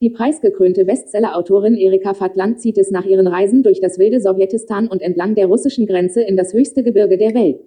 [0.00, 5.02] Die preisgekrönte Bestsellerautorin Erika Fatland zieht es nach ihren Reisen durch das wilde Sowjetistan und
[5.02, 7.60] entlang der russischen Grenze in das höchste Gebirge der Welt.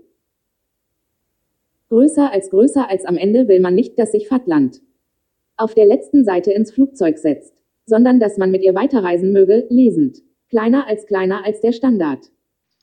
[1.90, 4.82] Größer als größer als am Ende will man nicht, dass sich Fatland
[5.62, 7.54] auf der letzten Seite ins Flugzeug setzt,
[7.86, 10.18] sondern dass man mit ihr weiterreisen möge, lesend.
[10.50, 12.30] Kleiner als kleiner als der Standard.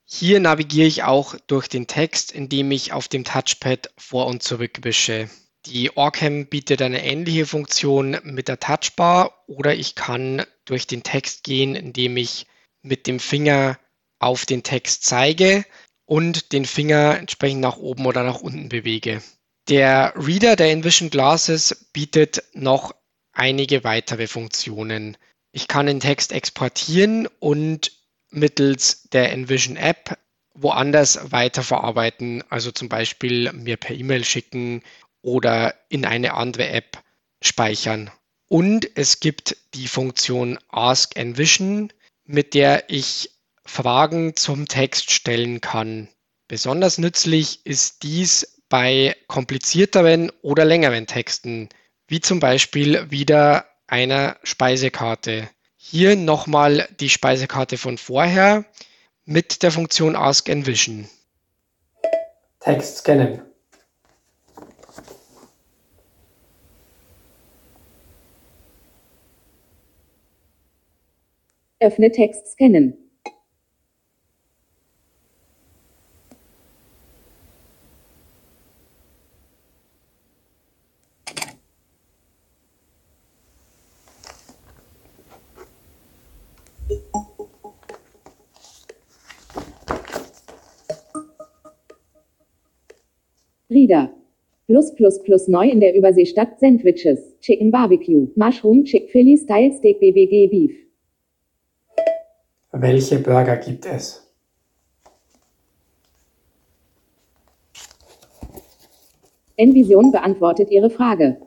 [0.07, 4.79] Hier navigiere ich auch durch den Text, indem ich auf dem Touchpad vor und zurück
[4.83, 5.29] wische.
[5.67, 11.45] Die Orcam bietet eine ähnliche Funktion mit der Touchbar oder ich kann durch den Text
[11.45, 12.47] gehen, indem ich
[12.81, 13.79] mit dem Finger
[14.19, 15.65] auf den Text zeige
[16.07, 19.21] und den Finger entsprechend nach oben oder nach unten bewege.
[19.69, 22.95] Der Reader der Envision Glasses bietet noch
[23.33, 25.19] einige weitere Funktionen.
[25.53, 27.93] Ich kann den Text exportieren und
[28.31, 30.19] mittels der Envision App
[30.55, 34.83] woanders weiterverarbeiten, also zum Beispiel mir per E-Mail schicken
[35.21, 37.03] oder in eine andere App
[37.43, 38.11] speichern.
[38.49, 41.93] Und es gibt die Funktion Ask Envision,
[42.25, 43.33] mit der ich
[43.67, 46.09] Fragen zum Text stellen kann.
[46.49, 51.69] Besonders nützlich ist dies bei komplizierteren oder längeren Texten,
[52.07, 55.49] wie zum Beispiel wieder einer Speisekarte.
[55.77, 58.65] Hier nochmal die Speisekarte von vorher
[59.25, 61.09] mit der Funktion Ask Envision.
[62.61, 63.41] Text scannen.
[71.81, 73.08] Öffne Text scannen.
[93.79, 94.13] Rieder.
[94.67, 97.39] Plus plus plus neu in der Überseestadt Sandwiches.
[97.39, 98.27] Chicken Barbecue.
[98.35, 100.75] Mushroom Chick Philly Style Steak BBG Beef.
[102.73, 104.27] Welche Burger gibt es?
[109.57, 111.39] Envision beantwortet Ihre Frage.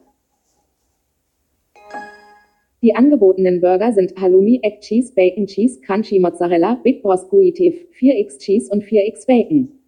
[2.81, 8.71] Die angebotenen Burger sind Halloumi, Egg Cheese, Bacon Cheese, Crunchy Mozzarella, Big Broscuitive, 4x Cheese
[8.71, 9.80] und 4x Bacon.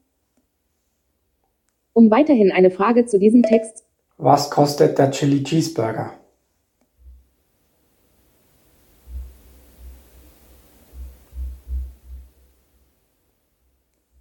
[1.93, 3.83] Um weiterhin eine Frage zu diesem Text.
[4.17, 6.13] Was kostet der Chili Cheeseburger?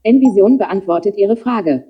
[0.02, 1.85] Envision beantwortet Ihre Frage.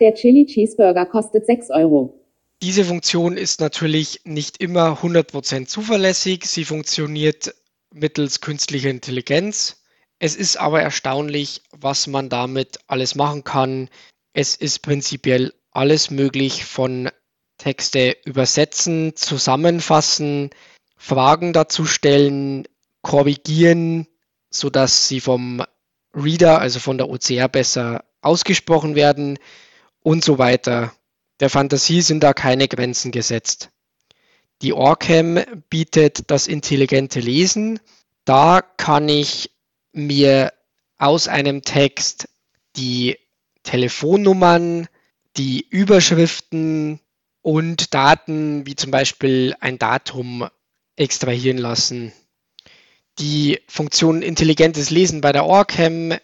[0.00, 2.14] Der Chili Cheeseburger kostet 6 Euro.
[2.62, 6.44] Diese Funktion ist natürlich nicht immer 100% zuverlässig.
[6.46, 7.54] Sie funktioniert
[7.92, 9.82] mittels künstlicher Intelligenz.
[10.20, 13.88] Es ist aber erstaunlich, was man damit alles machen kann.
[14.32, 17.10] Es ist prinzipiell alles möglich von
[17.58, 20.50] Texte übersetzen, zusammenfassen,
[20.96, 22.66] Fragen dazu stellen,
[23.02, 24.06] korrigieren,
[24.50, 25.64] sodass sie vom
[26.14, 29.38] Reader, also von der OCR, besser ausgesprochen werden
[30.00, 30.92] und so weiter.
[31.40, 33.70] Der Fantasie sind da keine Grenzen gesetzt.
[34.62, 35.38] Die Orcam
[35.70, 37.78] bietet das intelligente Lesen.
[38.24, 39.52] Da kann ich
[39.92, 40.52] mir
[40.98, 42.28] aus einem Text
[42.76, 43.16] die
[43.68, 44.88] Telefonnummern,
[45.36, 47.00] die Überschriften
[47.42, 50.48] und Daten wie zum Beispiel ein Datum
[50.96, 52.12] extrahieren lassen.
[53.18, 56.14] Die Funktion intelligentes Lesen bei der OrCam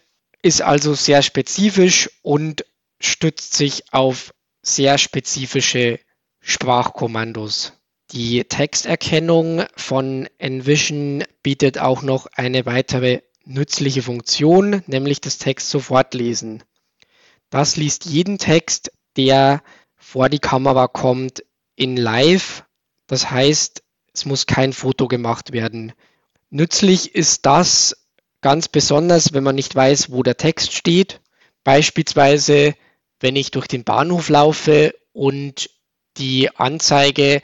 [0.40, 2.64] ist also sehr spezifisch und
[2.98, 6.00] stützt sich auf sehr spezifische
[6.40, 7.74] Sprachkommandos.
[8.12, 16.14] Die Texterkennung von Envision bietet auch noch eine weitere nützliche Funktion, nämlich das Text sofort
[16.14, 16.62] lesen.
[17.54, 19.62] Das liest jeden Text, der
[19.94, 21.44] vor die Kamera kommt,
[21.76, 22.64] in Live.
[23.06, 25.92] Das heißt, es muss kein Foto gemacht werden.
[26.50, 28.08] Nützlich ist das
[28.40, 31.20] ganz besonders, wenn man nicht weiß, wo der Text steht.
[31.62, 32.74] Beispielsweise,
[33.20, 35.70] wenn ich durch den Bahnhof laufe und
[36.16, 37.40] die Anzeige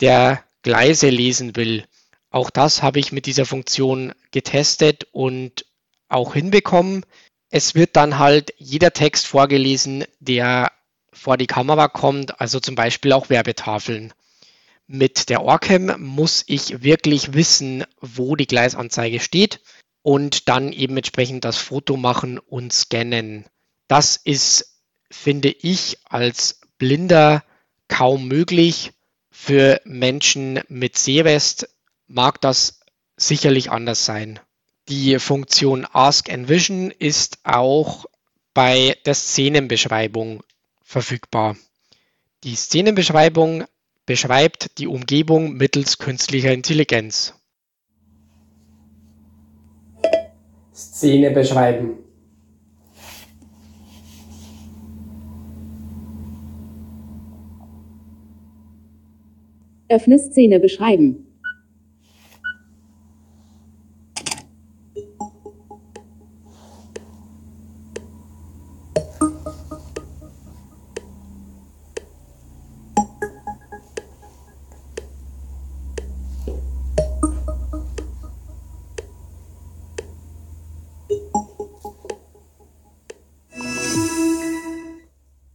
[0.00, 1.84] der Gleise lesen will.
[2.30, 5.66] Auch das habe ich mit dieser Funktion getestet und
[6.08, 7.04] auch hinbekommen.
[7.56, 10.72] Es wird dann halt jeder Text vorgelesen, der
[11.12, 14.12] vor die Kamera kommt, also zum Beispiel auch Werbetafeln.
[14.88, 19.60] Mit der Orcam muss ich wirklich wissen, wo die Gleisanzeige steht
[20.02, 23.44] und dann eben entsprechend das Foto machen und scannen.
[23.86, 27.44] Das ist, finde ich, als Blinder
[27.86, 28.94] kaum möglich.
[29.30, 31.68] Für Menschen mit Sehrest
[32.08, 32.80] mag das
[33.16, 34.40] sicherlich anders sein.
[34.90, 38.04] Die Funktion Ask Envision ist auch
[38.52, 40.42] bei der Szenenbeschreibung
[40.82, 41.56] verfügbar.
[42.44, 43.64] Die Szenenbeschreibung
[44.04, 47.32] beschreibt die Umgebung mittels künstlicher Intelligenz.
[50.74, 51.98] Szene beschreiben.
[59.88, 61.33] Öffne Szene beschreiben.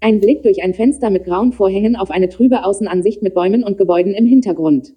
[0.02, 3.78] Ein Blick durch ein Fenster mit grauen Vorhängen auf eine trübe Außenansicht mit Bäumen und
[3.78, 4.94] Gebäuden im Hintergrund.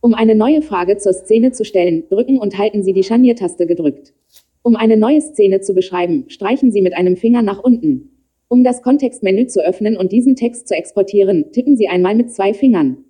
[0.00, 4.14] Um eine neue Frage zur Szene zu stellen, drücken und halten Sie die Scharniertaste gedrückt.
[4.62, 8.10] Um eine neue Szene zu beschreiben, streichen Sie mit einem Finger nach unten.
[8.48, 12.54] Um das Kontextmenü zu öffnen und diesen Text zu exportieren, tippen Sie einmal mit zwei
[12.54, 13.04] Fingern.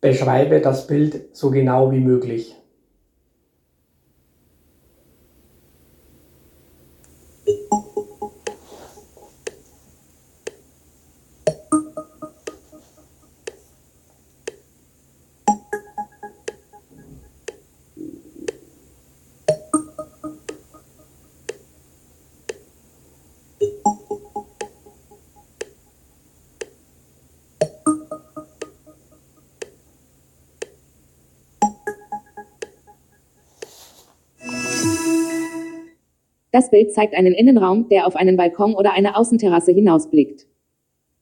[0.00, 2.56] Beschreibe das Bild so genau wie möglich.
[36.72, 40.46] Bild zeigt einen Innenraum, der auf einen Balkon oder eine Außenterrasse hinausblickt.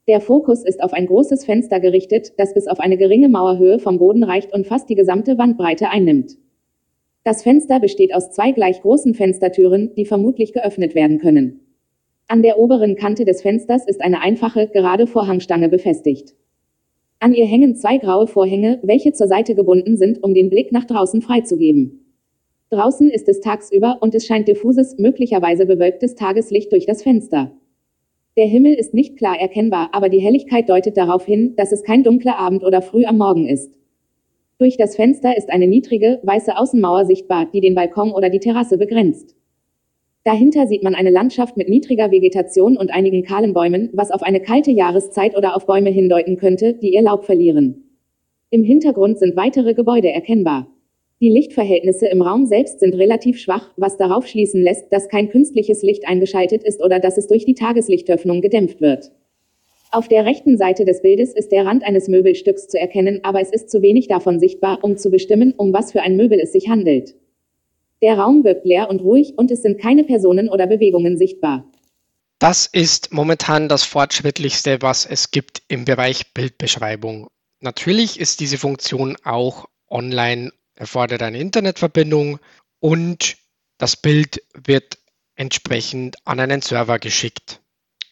[0.08, 3.98] Der Fokus ist auf ein großes Fenster gerichtet, das bis auf eine geringe Mauerhöhe vom
[3.98, 6.38] Boden reicht und fast die gesamte Wandbreite einnimmt.
[7.24, 11.60] Das Fenster besteht aus zwei gleich großen Fenstertüren, die vermutlich geöffnet werden können.
[12.28, 16.34] An der oberen Kante des Fensters ist eine einfache, gerade Vorhangstange befestigt.
[17.18, 20.84] An ihr hängen zwei graue Vorhänge, welche zur Seite gebunden sind, um den Blick nach
[20.84, 21.99] draußen freizugeben.
[22.70, 27.50] Draußen ist es tagsüber und es scheint diffuses, möglicherweise bewölktes Tageslicht durch das Fenster.
[28.36, 32.04] Der Himmel ist nicht klar erkennbar, aber die Helligkeit deutet darauf hin, dass es kein
[32.04, 33.72] dunkler Abend oder früh am Morgen ist.
[34.58, 38.78] Durch das Fenster ist eine niedrige, weiße Außenmauer sichtbar, die den Balkon oder die Terrasse
[38.78, 39.34] begrenzt.
[40.22, 44.40] Dahinter sieht man eine Landschaft mit niedriger Vegetation und einigen kahlen Bäumen, was auf eine
[44.40, 47.96] kalte Jahreszeit oder auf Bäume hindeuten könnte, die ihr Laub verlieren.
[48.50, 50.68] Im Hintergrund sind weitere Gebäude erkennbar.
[51.22, 55.82] Die Lichtverhältnisse im Raum selbst sind relativ schwach, was darauf schließen lässt, dass kein künstliches
[55.82, 59.12] Licht eingeschaltet ist oder dass es durch die Tageslichtöffnung gedämpft wird.
[59.92, 63.50] Auf der rechten Seite des Bildes ist der Rand eines Möbelstücks zu erkennen, aber es
[63.50, 66.70] ist zu wenig davon sichtbar, um zu bestimmen, um was für ein Möbel es sich
[66.70, 67.16] handelt.
[68.00, 71.70] Der Raum wirkt leer und ruhig und es sind keine Personen oder Bewegungen sichtbar.
[72.38, 77.26] Das ist momentan das fortschrittlichste, was es gibt im Bereich Bildbeschreibung.
[77.60, 82.40] Natürlich ist diese Funktion auch online erfordert eine Internetverbindung
[82.80, 83.36] und
[83.76, 84.98] das Bild wird
[85.34, 87.60] entsprechend an einen Server geschickt.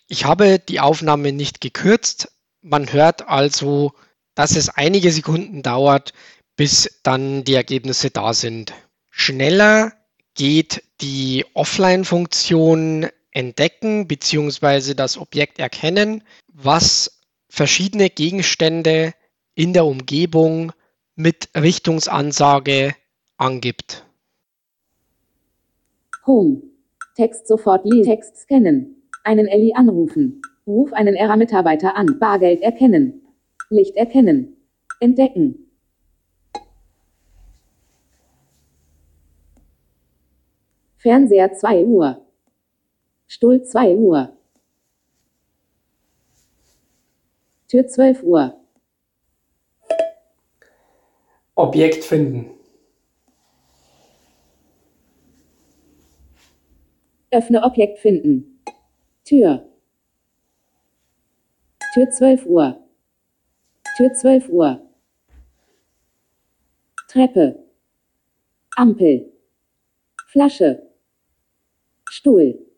[0.06, 2.30] Ich habe die Aufnahme nicht gekürzt.
[2.60, 3.94] Man hört also,
[4.34, 6.12] dass es einige Sekunden dauert,
[6.56, 8.74] bis dann die Ergebnisse da sind.
[9.10, 9.92] Schneller
[10.34, 14.92] geht die Offline-Funktion entdecken bzw.
[14.92, 19.14] das Objekt erkennen, was verschiedene Gegenstände
[19.54, 20.72] in der Umgebung
[21.18, 22.94] mit Richtungsansage
[23.38, 24.06] angibt.
[26.26, 26.62] Home.
[27.16, 29.02] Text sofort Text scannen.
[29.24, 30.40] Einen Ellie anrufen.
[30.64, 32.20] Ruf einen ERA-Mitarbeiter an.
[32.20, 33.26] Bargeld erkennen.
[33.68, 34.56] Licht erkennen.
[35.00, 35.66] Entdecken.
[40.98, 42.26] Fernseher 2 Uhr.
[43.26, 44.36] Stuhl 2 Uhr.
[47.66, 48.67] Tür 12 Uhr.
[51.58, 52.52] Objekt finden.
[57.32, 58.62] Öffne Objekt finden.
[59.24, 59.68] Tür.
[61.92, 62.88] Tür 12 Uhr.
[63.96, 64.88] Tür 12 Uhr.
[67.08, 67.58] Treppe.
[68.76, 69.32] Ampel.
[70.28, 70.92] Flasche.
[72.08, 72.68] Stuhl.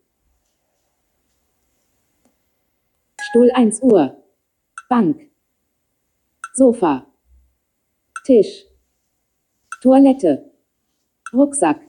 [3.21, 4.23] Stuhl 1 Uhr.
[4.89, 5.29] Bank.
[6.55, 7.05] Sofa.
[8.25, 8.70] Tisch.
[9.81, 10.51] Toilette.
[11.33, 11.81] Rucksack.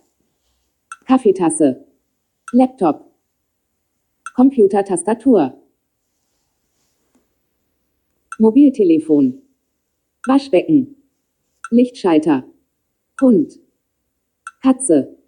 [1.06, 1.84] Kaffeetasse.
[2.52, 3.04] Laptop.
[4.34, 5.60] Computertastatur.
[8.38, 9.42] Mobiltelefon.
[10.26, 10.96] Waschbecken.
[11.70, 12.44] Lichtschalter.
[13.20, 13.58] Hund.
[14.62, 15.18] Katze.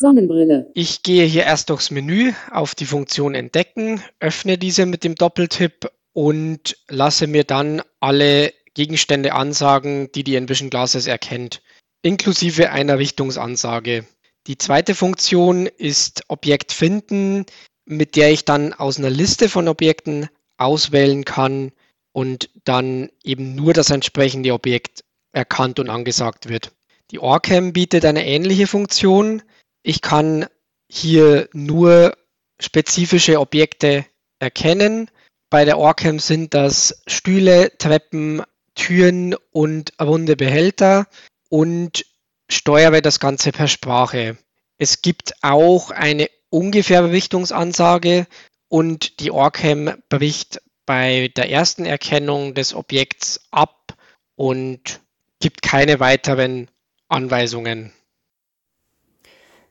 [0.00, 0.72] Sonnenbrille.
[0.74, 5.88] Ich gehe hier erst durchs Menü auf die Funktion Entdecken, öffne diese mit dem Doppeltipp
[6.12, 11.62] und lasse mir dann alle Gegenstände ansagen, die die Envision Glasses erkennt,
[12.02, 14.06] inklusive einer Richtungsansage.
[14.46, 17.44] Die zweite Funktion ist Objekt finden,
[17.84, 21.72] mit der ich dann aus einer Liste von Objekten auswählen kann
[22.12, 26.72] und dann eben nur das entsprechende Objekt erkannt und angesagt wird.
[27.10, 29.42] Die OrCam bietet eine ähnliche Funktion.
[29.82, 30.46] Ich kann
[30.90, 32.16] hier nur
[32.60, 34.04] spezifische Objekte
[34.38, 35.10] erkennen.
[35.50, 38.42] Bei der OrCam sind das Stühle, Treppen,
[38.74, 41.06] Türen und runde Behälter
[41.48, 42.04] und
[42.50, 44.38] steuere das Ganze per Sprache.
[44.76, 48.26] Es gibt auch eine ungefähre Richtungsansage
[48.68, 53.94] und die OrCam bricht bei der ersten Erkennung des Objekts ab
[54.36, 55.00] und
[55.40, 56.70] gibt keine weiteren
[57.08, 57.92] Anweisungen.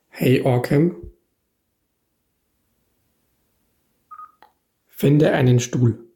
[0.10, 1.12] Hey Orcam.
[4.88, 6.08] Finde einen Stuhl.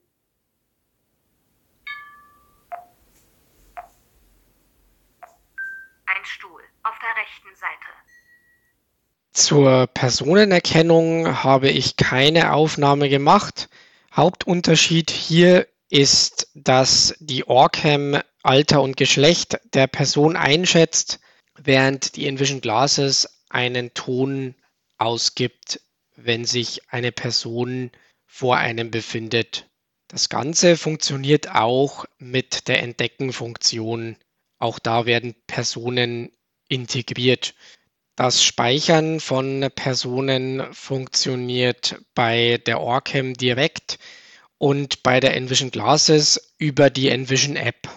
[6.06, 7.92] Ein Stuhl auf der rechten Seite.
[9.34, 13.70] Zur Personenerkennung habe ich keine Aufnahme gemacht.
[14.14, 21.20] Hauptunterschied hier ist, dass die OrCam Alter und Geschlecht der Person einschätzt,
[21.58, 24.56] während die Envision Glasses einen Ton
[24.98, 25.82] ausgibt,
[26.16, 27.92] wenn sich eine Person
[28.26, 29.68] vor einem befindet.
[30.08, 34.18] Das Ganze funktioniert auch mit der Entdecken-Funktion.
[34.60, 36.32] Auch da werden Personen
[36.68, 37.54] integriert.
[38.16, 44.00] Das Speichern von Personen funktioniert bei der OrCam direkt
[44.58, 47.90] und bei der Envision Glasses über die Envision App.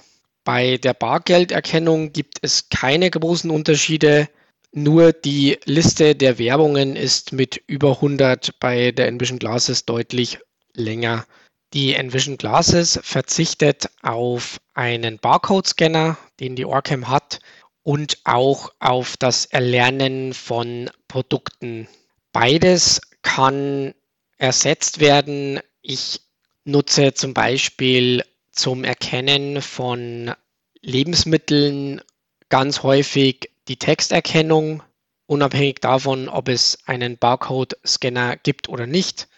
[0.44, 4.28] Bei der Bargelderkennung gibt es keine großen Unterschiede.
[4.72, 10.38] Nur die Liste der Währungen ist mit über 100 bei der Envision Glasses deutlich
[10.74, 11.26] länger.
[11.72, 17.40] Die Envision Glasses verzichtet auf einen Barcode-Scanner, den die Orcam hat,
[17.84, 21.86] und auch auf das Erlernen von Produkten.
[22.32, 23.94] Beides kann
[24.38, 25.60] ersetzt werden.
[25.82, 26.22] Ich
[26.64, 30.34] nutze zum Beispiel zum Erkennen von
[30.80, 32.00] Lebensmitteln
[32.48, 34.82] ganz häufig die Texterkennung,
[35.26, 39.28] unabhängig davon, ob es einen Barcode-Scanner gibt oder nicht.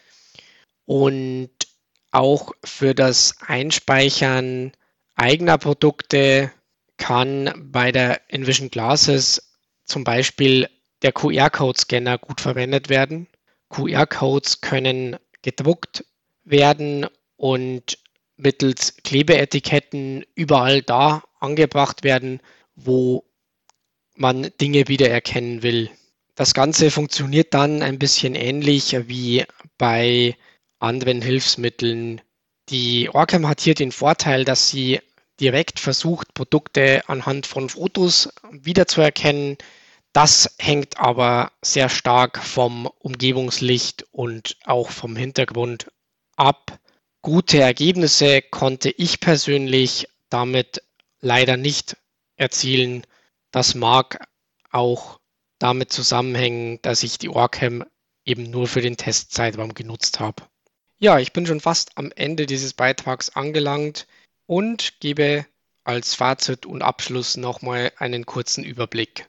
[0.85, 1.51] Und
[2.13, 4.73] auch für das Einspeichern
[5.17, 6.53] eigener Produkte
[6.97, 9.53] kann bei der Envision Glasses
[9.85, 10.69] zum Beispiel
[11.03, 13.29] der QR-Code-Scanner gut verwendet werden.
[13.69, 16.05] QR-Codes können gedruckt
[16.45, 17.99] werden und
[18.37, 22.41] mittels Klebeetiketten überall da angebracht werden,
[22.75, 23.25] wo
[24.15, 25.91] man Dinge wiedererkennen will.
[26.35, 29.45] Das Ganze funktioniert dann ein bisschen ähnlich wie
[29.79, 30.37] bei
[30.79, 32.21] anderen Hilfsmitteln.
[32.69, 35.01] Die Orcam hat hier den Vorteil, dass sie
[35.41, 39.59] direkt versucht, Produkte anhand von Fotos wiederzuerkennen.
[40.13, 45.91] Das hängt aber sehr stark vom Umgebungslicht und auch vom Hintergrund
[46.37, 46.79] ab.
[47.23, 50.83] Gute Ergebnisse konnte ich persönlich damit
[51.21, 51.97] leider nicht
[52.37, 53.07] erzielen.
[53.51, 54.27] Das mag
[54.71, 55.21] auch
[55.59, 57.85] damit zusammenhängen, dass ich die Orcam
[58.25, 60.43] eben nur für den Testzeitraum genutzt habe.
[60.99, 64.07] Ja, ich bin schon fast am Ende dieses Beitrags angelangt
[64.47, 65.47] und gebe
[65.85, 69.29] als Fazit und Abschluss nochmal einen kurzen Überblick.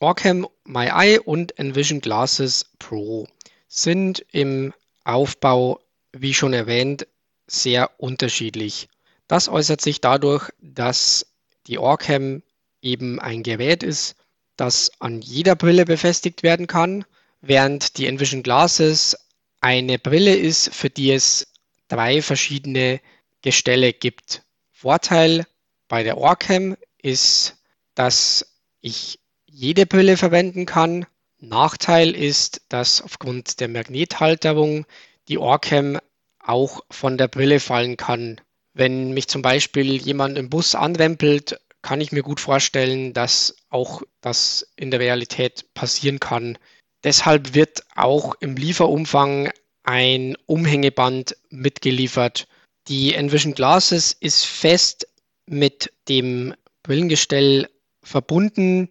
[0.00, 3.26] Orcam MyEye und Envision Glasses Pro
[3.66, 4.72] sind im
[5.04, 5.80] Aufbau,
[6.12, 7.06] wie schon erwähnt,
[7.46, 8.88] sehr unterschiedlich.
[9.26, 11.26] Das äußert sich dadurch, dass
[11.66, 12.42] die Orcam
[12.80, 14.14] eben ein Gerät ist,
[14.56, 17.04] das an jeder Brille befestigt werden kann,
[17.40, 19.16] während die Envision Glasses
[19.60, 21.48] eine Brille ist, für die es
[21.88, 23.00] drei verschiedene
[23.42, 24.42] Gestelle gibt.
[24.80, 25.44] Vorteil
[25.88, 27.56] bei der Orcam ist,
[27.96, 28.46] dass
[28.80, 31.04] ich jede Brille verwenden kann.
[31.40, 34.86] Nachteil ist, dass aufgrund der Magnethalterung
[35.26, 35.98] die Orcam
[36.38, 38.40] auch von der Brille fallen kann.
[38.72, 44.02] Wenn mich zum Beispiel jemand im Bus anrempelt, kann ich mir gut vorstellen, dass auch
[44.20, 46.56] das in der Realität passieren kann.
[47.02, 49.50] Deshalb wird auch im Lieferumfang
[49.82, 52.46] ein Umhängeband mitgeliefert.
[52.88, 55.06] Die Envision Glasses ist fest
[55.44, 57.68] mit dem Brillengestell
[58.02, 58.88] verbunden.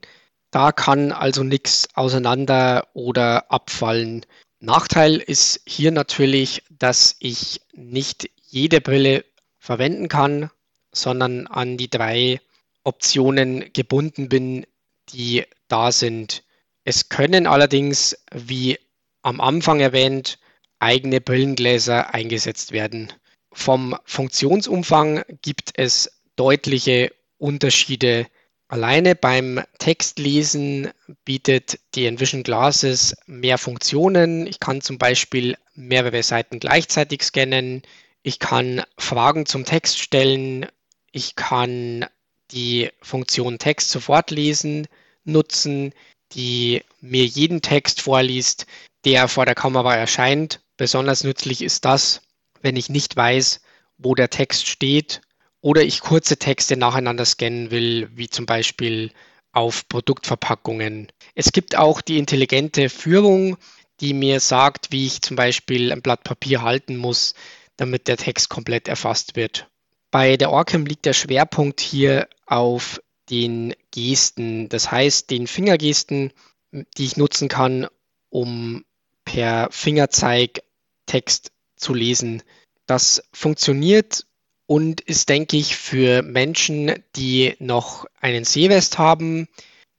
[0.52, 4.24] Da kann also nichts auseinander oder abfallen.
[4.60, 9.26] Nachteil ist hier natürlich, dass ich nicht jede Brille
[9.58, 10.52] verwenden kann,
[10.92, 12.40] sondern an die drei
[12.84, 14.68] Optionen gebunden bin,
[15.10, 16.44] die da sind.
[16.84, 18.78] Es können allerdings, wie
[19.24, 20.38] am Anfang erwähnt,
[20.78, 23.12] eigene Brillengläser eingesetzt werden.
[23.58, 28.28] Vom Funktionsumfang gibt es deutliche Unterschiede.
[28.68, 30.92] Alleine beim Textlesen
[31.26, 34.46] bietet die Envision Glasses mehr Funktionen.
[34.46, 37.82] Ich kann zum Beispiel mehrere Seiten gleichzeitig scannen.
[38.22, 40.68] Ich kann Fragen zum Text stellen.
[41.12, 42.06] Ich kann
[42.52, 44.88] die Funktion Text sofort lesen
[45.26, 45.94] nutzen,
[46.34, 48.68] die mir jeden Text vorliest,
[49.04, 50.62] der vor der Kamera erscheint.
[50.78, 52.22] Besonders nützlich ist das,
[52.62, 53.62] wenn ich nicht weiß,
[53.98, 55.22] wo der Text steht
[55.62, 59.12] oder ich kurze Texte nacheinander scannen will, wie zum Beispiel
[59.52, 61.08] auf Produktverpackungen.
[61.34, 63.58] Es gibt auch die intelligente Führung,
[64.00, 67.34] die mir sagt, wie ich zum Beispiel ein Blatt Papier halten muss,
[67.76, 69.68] damit der Text komplett erfasst wird.
[70.12, 76.32] Bei der Orcam liegt der Schwerpunkt hier auf den Gesten, das heißt den Fingergesten,
[76.72, 77.88] die ich nutzen kann,
[78.30, 78.86] um
[79.26, 80.62] per Fingerzeig
[81.06, 82.44] Text zu lesen.
[82.86, 84.26] Das funktioniert
[84.66, 89.48] und ist, denke ich, für Menschen, die noch einen Sehwest haben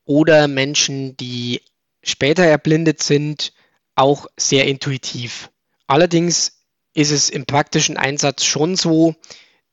[0.05, 1.63] oder Menschen, die
[2.03, 3.53] später erblindet sind,
[3.95, 5.51] auch sehr intuitiv.
[5.87, 6.59] Allerdings
[6.95, 9.15] ist es im praktischen Einsatz schon so,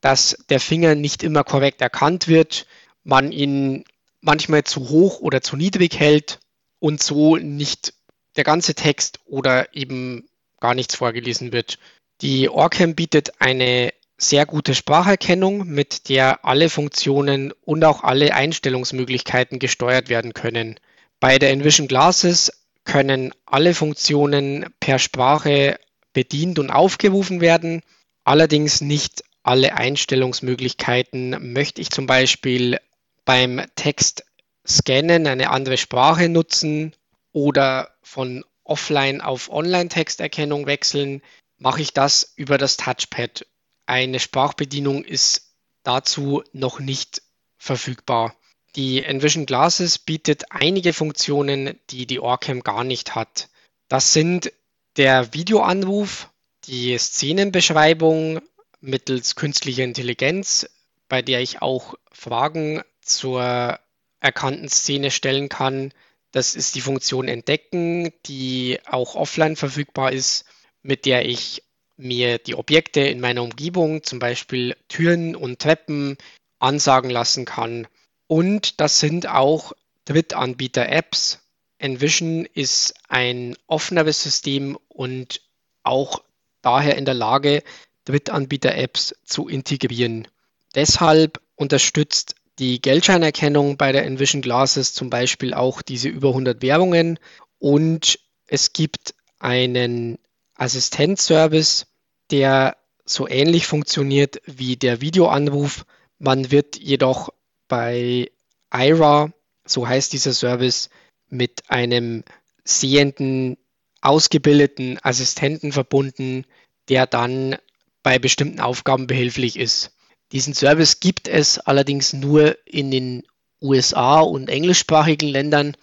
[0.00, 2.66] dass der Finger nicht immer korrekt erkannt wird,
[3.04, 3.84] man ihn
[4.20, 6.40] manchmal zu hoch oder zu niedrig hält
[6.78, 7.94] und so nicht
[8.36, 10.28] der ganze Text oder eben
[10.60, 11.78] gar nichts vorgelesen wird.
[12.22, 19.58] Die Orcam bietet eine sehr gute Spracherkennung, mit der alle Funktionen und auch alle Einstellungsmöglichkeiten
[19.58, 20.80] gesteuert werden können.
[21.20, 22.52] Bei der Envision Glasses
[22.84, 25.78] können alle Funktionen per Sprache
[26.14, 27.82] bedient und aufgerufen werden,
[28.24, 31.52] allerdings nicht alle Einstellungsmöglichkeiten.
[31.52, 32.78] Möchte ich zum Beispiel
[33.26, 34.24] beim Text
[34.66, 36.94] scannen eine andere Sprache nutzen
[37.32, 41.22] oder von Offline auf Online-Texterkennung wechseln,
[41.58, 43.46] mache ich das über das Touchpad.
[43.86, 47.22] Eine Sprachbedienung ist dazu noch nicht
[47.58, 48.34] verfügbar.
[48.74, 53.48] Die Envision Glasses bietet einige Funktionen, die die Orcam gar nicht hat.
[53.88, 54.52] Das sind
[54.96, 56.28] der Videoanruf,
[56.64, 58.40] die Szenenbeschreibung
[58.80, 60.68] mittels künstlicher Intelligenz,
[61.08, 63.78] bei der ich auch Fragen zur
[64.20, 65.92] erkannten Szene stellen kann.
[66.32, 70.44] Das ist die Funktion Entdecken, die auch offline verfügbar ist,
[70.86, 71.62] mit der ich
[71.96, 76.16] mir die Objekte in meiner Umgebung, zum Beispiel Türen und Treppen,
[76.58, 77.86] ansagen lassen kann.
[78.26, 79.72] Und das sind auch
[80.06, 81.40] Drittanbieter-Apps.
[81.78, 85.42] Envision ist ein offeneres System und
[85.82, 86.22] auch
[86.62, 87.62] daher in der Lage,
[88.06, 90.28] Drittanbieter-Apps zu integrieren.
[90.74, 97.18] Deshalb unterstützt die Geldscheinerkennung bei der Envision Glasses zum Beispiel auch diese über 100 Währungen
[97.58, 100.18] und es gibt einen
[100.56, 101.86] Assistenzservice,
[102.30, 105.86] der so ähnlich funktioniert wie der Videoanruf.
[106.18, 107.30] Man wird jedoch
[107.68, 108.30] bei
[108.72, 109.32] IRA,
[109.64, 110.90] so heißt dieser Service,
[111.28, 112.24] mit einem
[112.64, 113.56] sehenden,
[114.00, 116.44] ausgebildeten Assistenten verbunden,
[116.88, 117.56] der dann
[118.02, 119.92] bei bestimmten Aufgaben behilflich ist.
[120.32, 123.22] Diesen Service gibt es allerdings nur in den
[123.62, 125.76] USA und englischsprachigen Ländern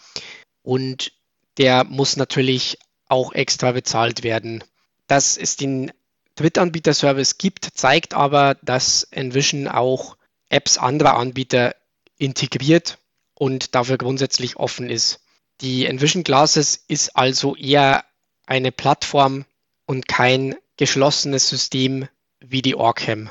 [0.61, 1.11] und
[1.57, 2.77] der muss natürlich
[3.13, 4.63] auch extra bezahlt werden.
[5.07, 5.91] Dass es den
[6.35, 10.17] Drittanbieter-Service gibt, zeigt aber, dass Envision auch
[10.49, 11.75] Apps anderer Anbieter
[12.17, 12.97] integriert
[13.35, 15.19] und dafür grundsätzlich offen ist.
[15.61, 18.03] Die Envision Glasses ist also eher
[18.47, 19.45] eine Plattform
[19.85, 22.07] und kein geschlossenes System
[22.39, 23.29] wie die Orcam.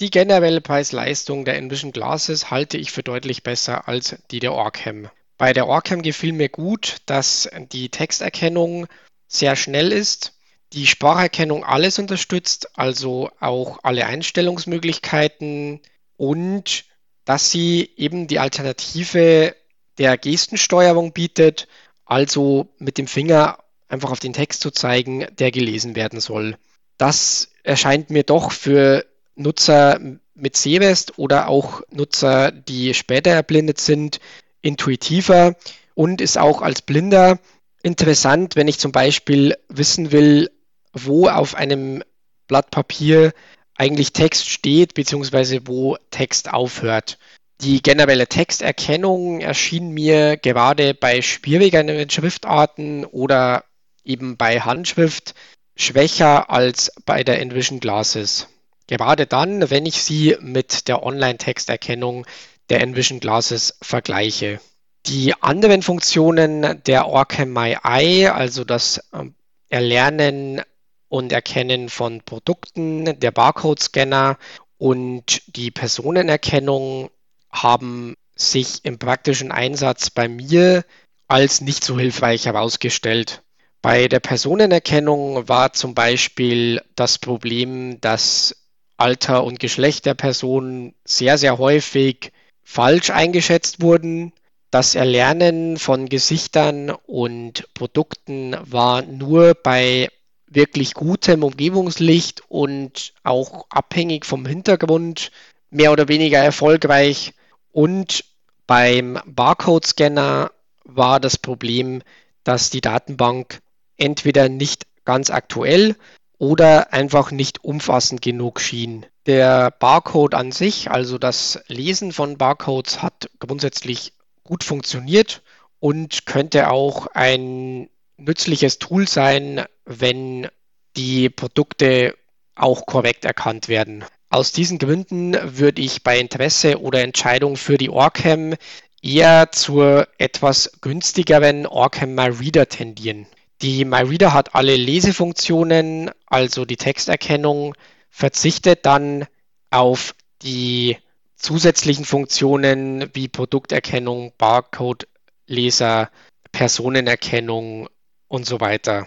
[0.00, 5.10] Die generelle Preis-Leistung der Envision Glasses halte ich für deutlich besser als die der Orcam.
[5.38, 8.88] Bei der Orcam gefiel mir gut, dass die Texterkennung
[9.28, 10.34] sehr schnell ist,
[10.72, 15.80] die Spracherkennung alles unterstützt, also auch alle Einstellungsmöglichkeiten
[16.16, 16.84] und
[17.24, 19.54] dass sie eben die Alternative
[19.98, 21.68] der Gestensteuerung bietet,
[22.04, 23.58] also mit dem Finger
[23.88, 26.56] einfach auf den Text zu zeigen, der gelesen werden soll.
[26.96, 30.00] Das erscheint mir doch für Nutzer
[30.34, 34.20] mit Sehwest oder auch Nutzer, die später erblindet sind,
[34.62, 35.56] intuitiver
[35.94, 37.38] und ist auch als Blinder
[37.82, 40.50] interessant, wenn ich zum Beispiel wissen will,
[40.92, 42.02] wo auf einem
[42.46, 43.32] Blatt Papier
[43.74, 47.18] eigentlich Text steht, beziehungsweise wo Text aufhört.
[47.60, 53.64] Die generelle Texterkennung erschien mir gerade bei schwierigeren Schriftarten oder
[54.04, 55.34] eben bei Handschrift
[55.76, 58.48] schwächer als bei der Envision Glasses.
[58.86, 62.26] Gerade dann, wenn ich sie mit der Online-Texterkennung
[62.70, 64.60] der Envision Glasses vergleiche.
[65.06, 69.34] Die anderen Funktionen der Orcam My Eye, also das ähm,
[69.68, 70.62] Erlernen
[71.08, 74.38] und Erkennen von Produkten, der Barcode-Scanner
[74.76, 77.10] und die Personenerkennung
[77.50, 80.84] haben sich im praktischen Einsatz bei mir
[81.26, 83.42] als nicht so hilfreich herausgestellt.
[83.82, 88.56] Bei der Personenerkennung war zum Beispiel das Problem, dass
[88.96, 92.32] Alter und Geschlecht der Person sehr, sehr häufig
[92.68, 94.32] falsch eingeschätzt wurden.
[94.70, 100.10] Das Erlernen von Gesichtern und Produkten war nur bei
[100.46, 105.32] wirklich gutem Umgebungslicht und auch abhängig vom Hintergrund
[105.70, 107.32] mehr oder weniger erfolgreich.
[107.72, 108.24] Und
[108.66, 110.52] beim Barcode-Scanner
[110.84, 112.02] war das Problem,
[112.44, 113.60] dass die Datenbank
[113.96, 115.96] entweder nicht ganz aktuell
[116.38, 119.06] oder einfach nicht umfassend genug schien.
[119.26, 124.14] Der Barcode an sich, also das Lesen von Barcodes, hat grundsätzlich
[124.44, 125.42] gut funktioniert
[125.80, 130.48] und könnte auch ein nützliches Tool sein, wenn
[130.96, 132.16] die Produkte
[132.54, 134.04] auch korrekt erkannt werden.
[134.30, 138.54] Aus diesen Gründen würde ich bei Interesse oder Entscheidung für die Orcam
[139.00, 143.26] eher zur etwas günstigeren Orcam MyReader tendieren.
[143.60, 147.74] Die MyReader hat alle Lesefunktionen, also die Texterkennung,
[148.08, 149.26] verzichtet dann
[149.70, 150.96] auf die
[151.36, 156.10] zusätzlichen Funktionen wie Produkterkennung, Barcode-Leser,
[156.52, 157.88] Personenerkennung
[158.28, 159.06] und so weiter.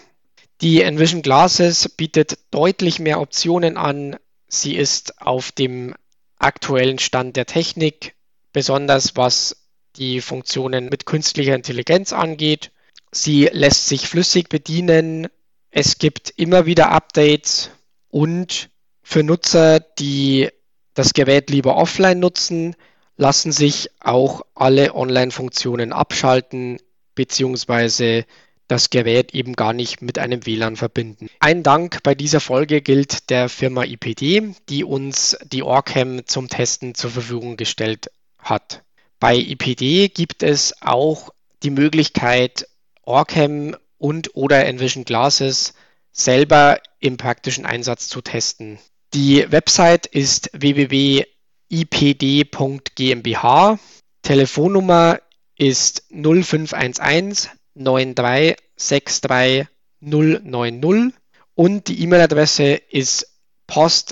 [0.62, 4.18] Die Envision Glasses bietet deutlich mehr Optionen an.
[4.47, 5.95] Sie ist auf dem
[6.38, 8.16] aktuellen Stand der Technik,
[8.54, 12.72] besonders was die Funktionen mit künstlicher Intelligenz angeht.
[13.12, 15.28] Sie lässt sich flüssig bedienen.
[15.70, 17.72] Es gibt immer wieder Updates
[18.09, 18.70] und
[19.03, 20.49] für Nutzer, die
[20.93, 22.76] das Gerät lieber offline nutzen,
[23.18, 26.80] lassen sich auch alle Online-Funktionen abschalten
[27.16, 28.24] bzw.
[28.68, 31.30] das Gerät eben gar nicht mit einem WLAN verbinden.
[31.39, 36.95] Ein Dank bei dieser Folge gilt der Firma IPD, die uns die Orcam zum Testen
[36.95, 38.09] zur Verfügung gestellt
[38.39, 38.84] hat.
[39.20, 41.30] Bei IPD gibt es auch
[41.64, 42.68] die Möglichkeit,
[43.04, 45.74] Orcam und oder Envision Glasses
[46.12, 48.80] selber im praktischen Einsatz zu testen.
[49.14, 51.28] Die Website ist www.ipd.gmbh.
[54.22, 55.20] Telefonnummer
[55.58, 59.68] ist 0511 9363
[60.02, 61.14] 090
[61.56, 63.28] und die E-Mail-Adresse ist
[63.68, 64.08] post.ipd.gmbh.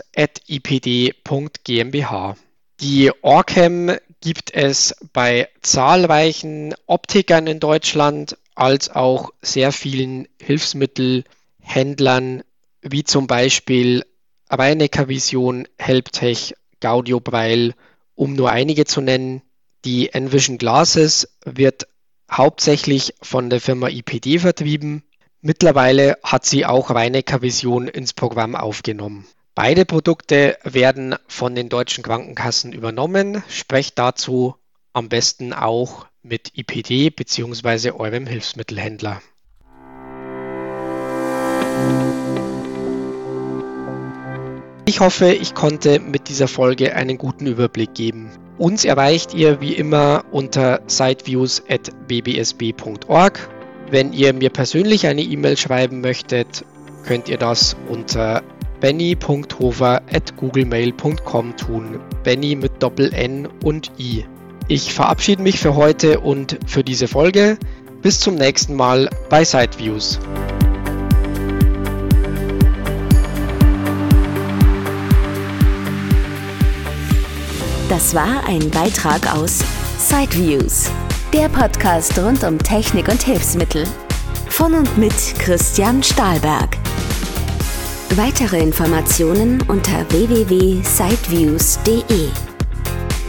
[2.80, 12.44] Die Orcam gibt es bei zahlreichen Optikern in Deutschland als auch sehr vielen Hilfsmittelhändlern,
[12.82, 14.04] wie zum Beispiel
[14.50, 17.74] Reinecker Vision, Helptech, Gaudio Braille,
[18.16, 19.42] um nur einige zu nennen.
[19.86, 21.88] Die Envision Glasses wird
[22.30, 25.04] hauptsächlich von der Firma IPD vertrieben.
[25.42, 29.26] Mittlerweile hat sie auch Reinecker Vision ins Programm aufgenommen.
[29.56, 33.42] Beide Produkte werden von den deutschen Krankenkassen übernommen.
[33.48, 34.56] Sprecht dazu
[34.92, 37.92] am besten auch mit IPD bzw.
[37.92, 39.22] eurem Hilfsmittelhändler.
[44.86, 48.32] Ich hoffe, ich konnte mit dieser Folge einen guten Überblick geben.
[48.58, 53.50] Uns erreicht ihr wie immer unter siteviews.bbsb.org.
[53.92, 56.66] Wenn ihr mir persönlich eine E-Mail schreiben möchtet,
[57.06, 58.42] könnt ihr das unter
[58.82, 62.00] benny.hofer.googlemail.com tun.
[62.24, 64.26] Benny mit Doppel N und I.
[64.72, 67.58] Ich verabschiede mich für heute und für diese Folge.
[68.04, 70.20] Bis zum nächsten Mal bei Sideviews.
[77.90, 79.64] Das war ein Beitrag aus
[79.98, 80.92] Sideviews,
[81.34, 83.86] der Podcast rund um Technik und Hilfsmittel.
[84.50, 86.78] Von und mit Christian Stahlberg.
[88.16, 92.30] Weitere Informationen unter www.sideviews.de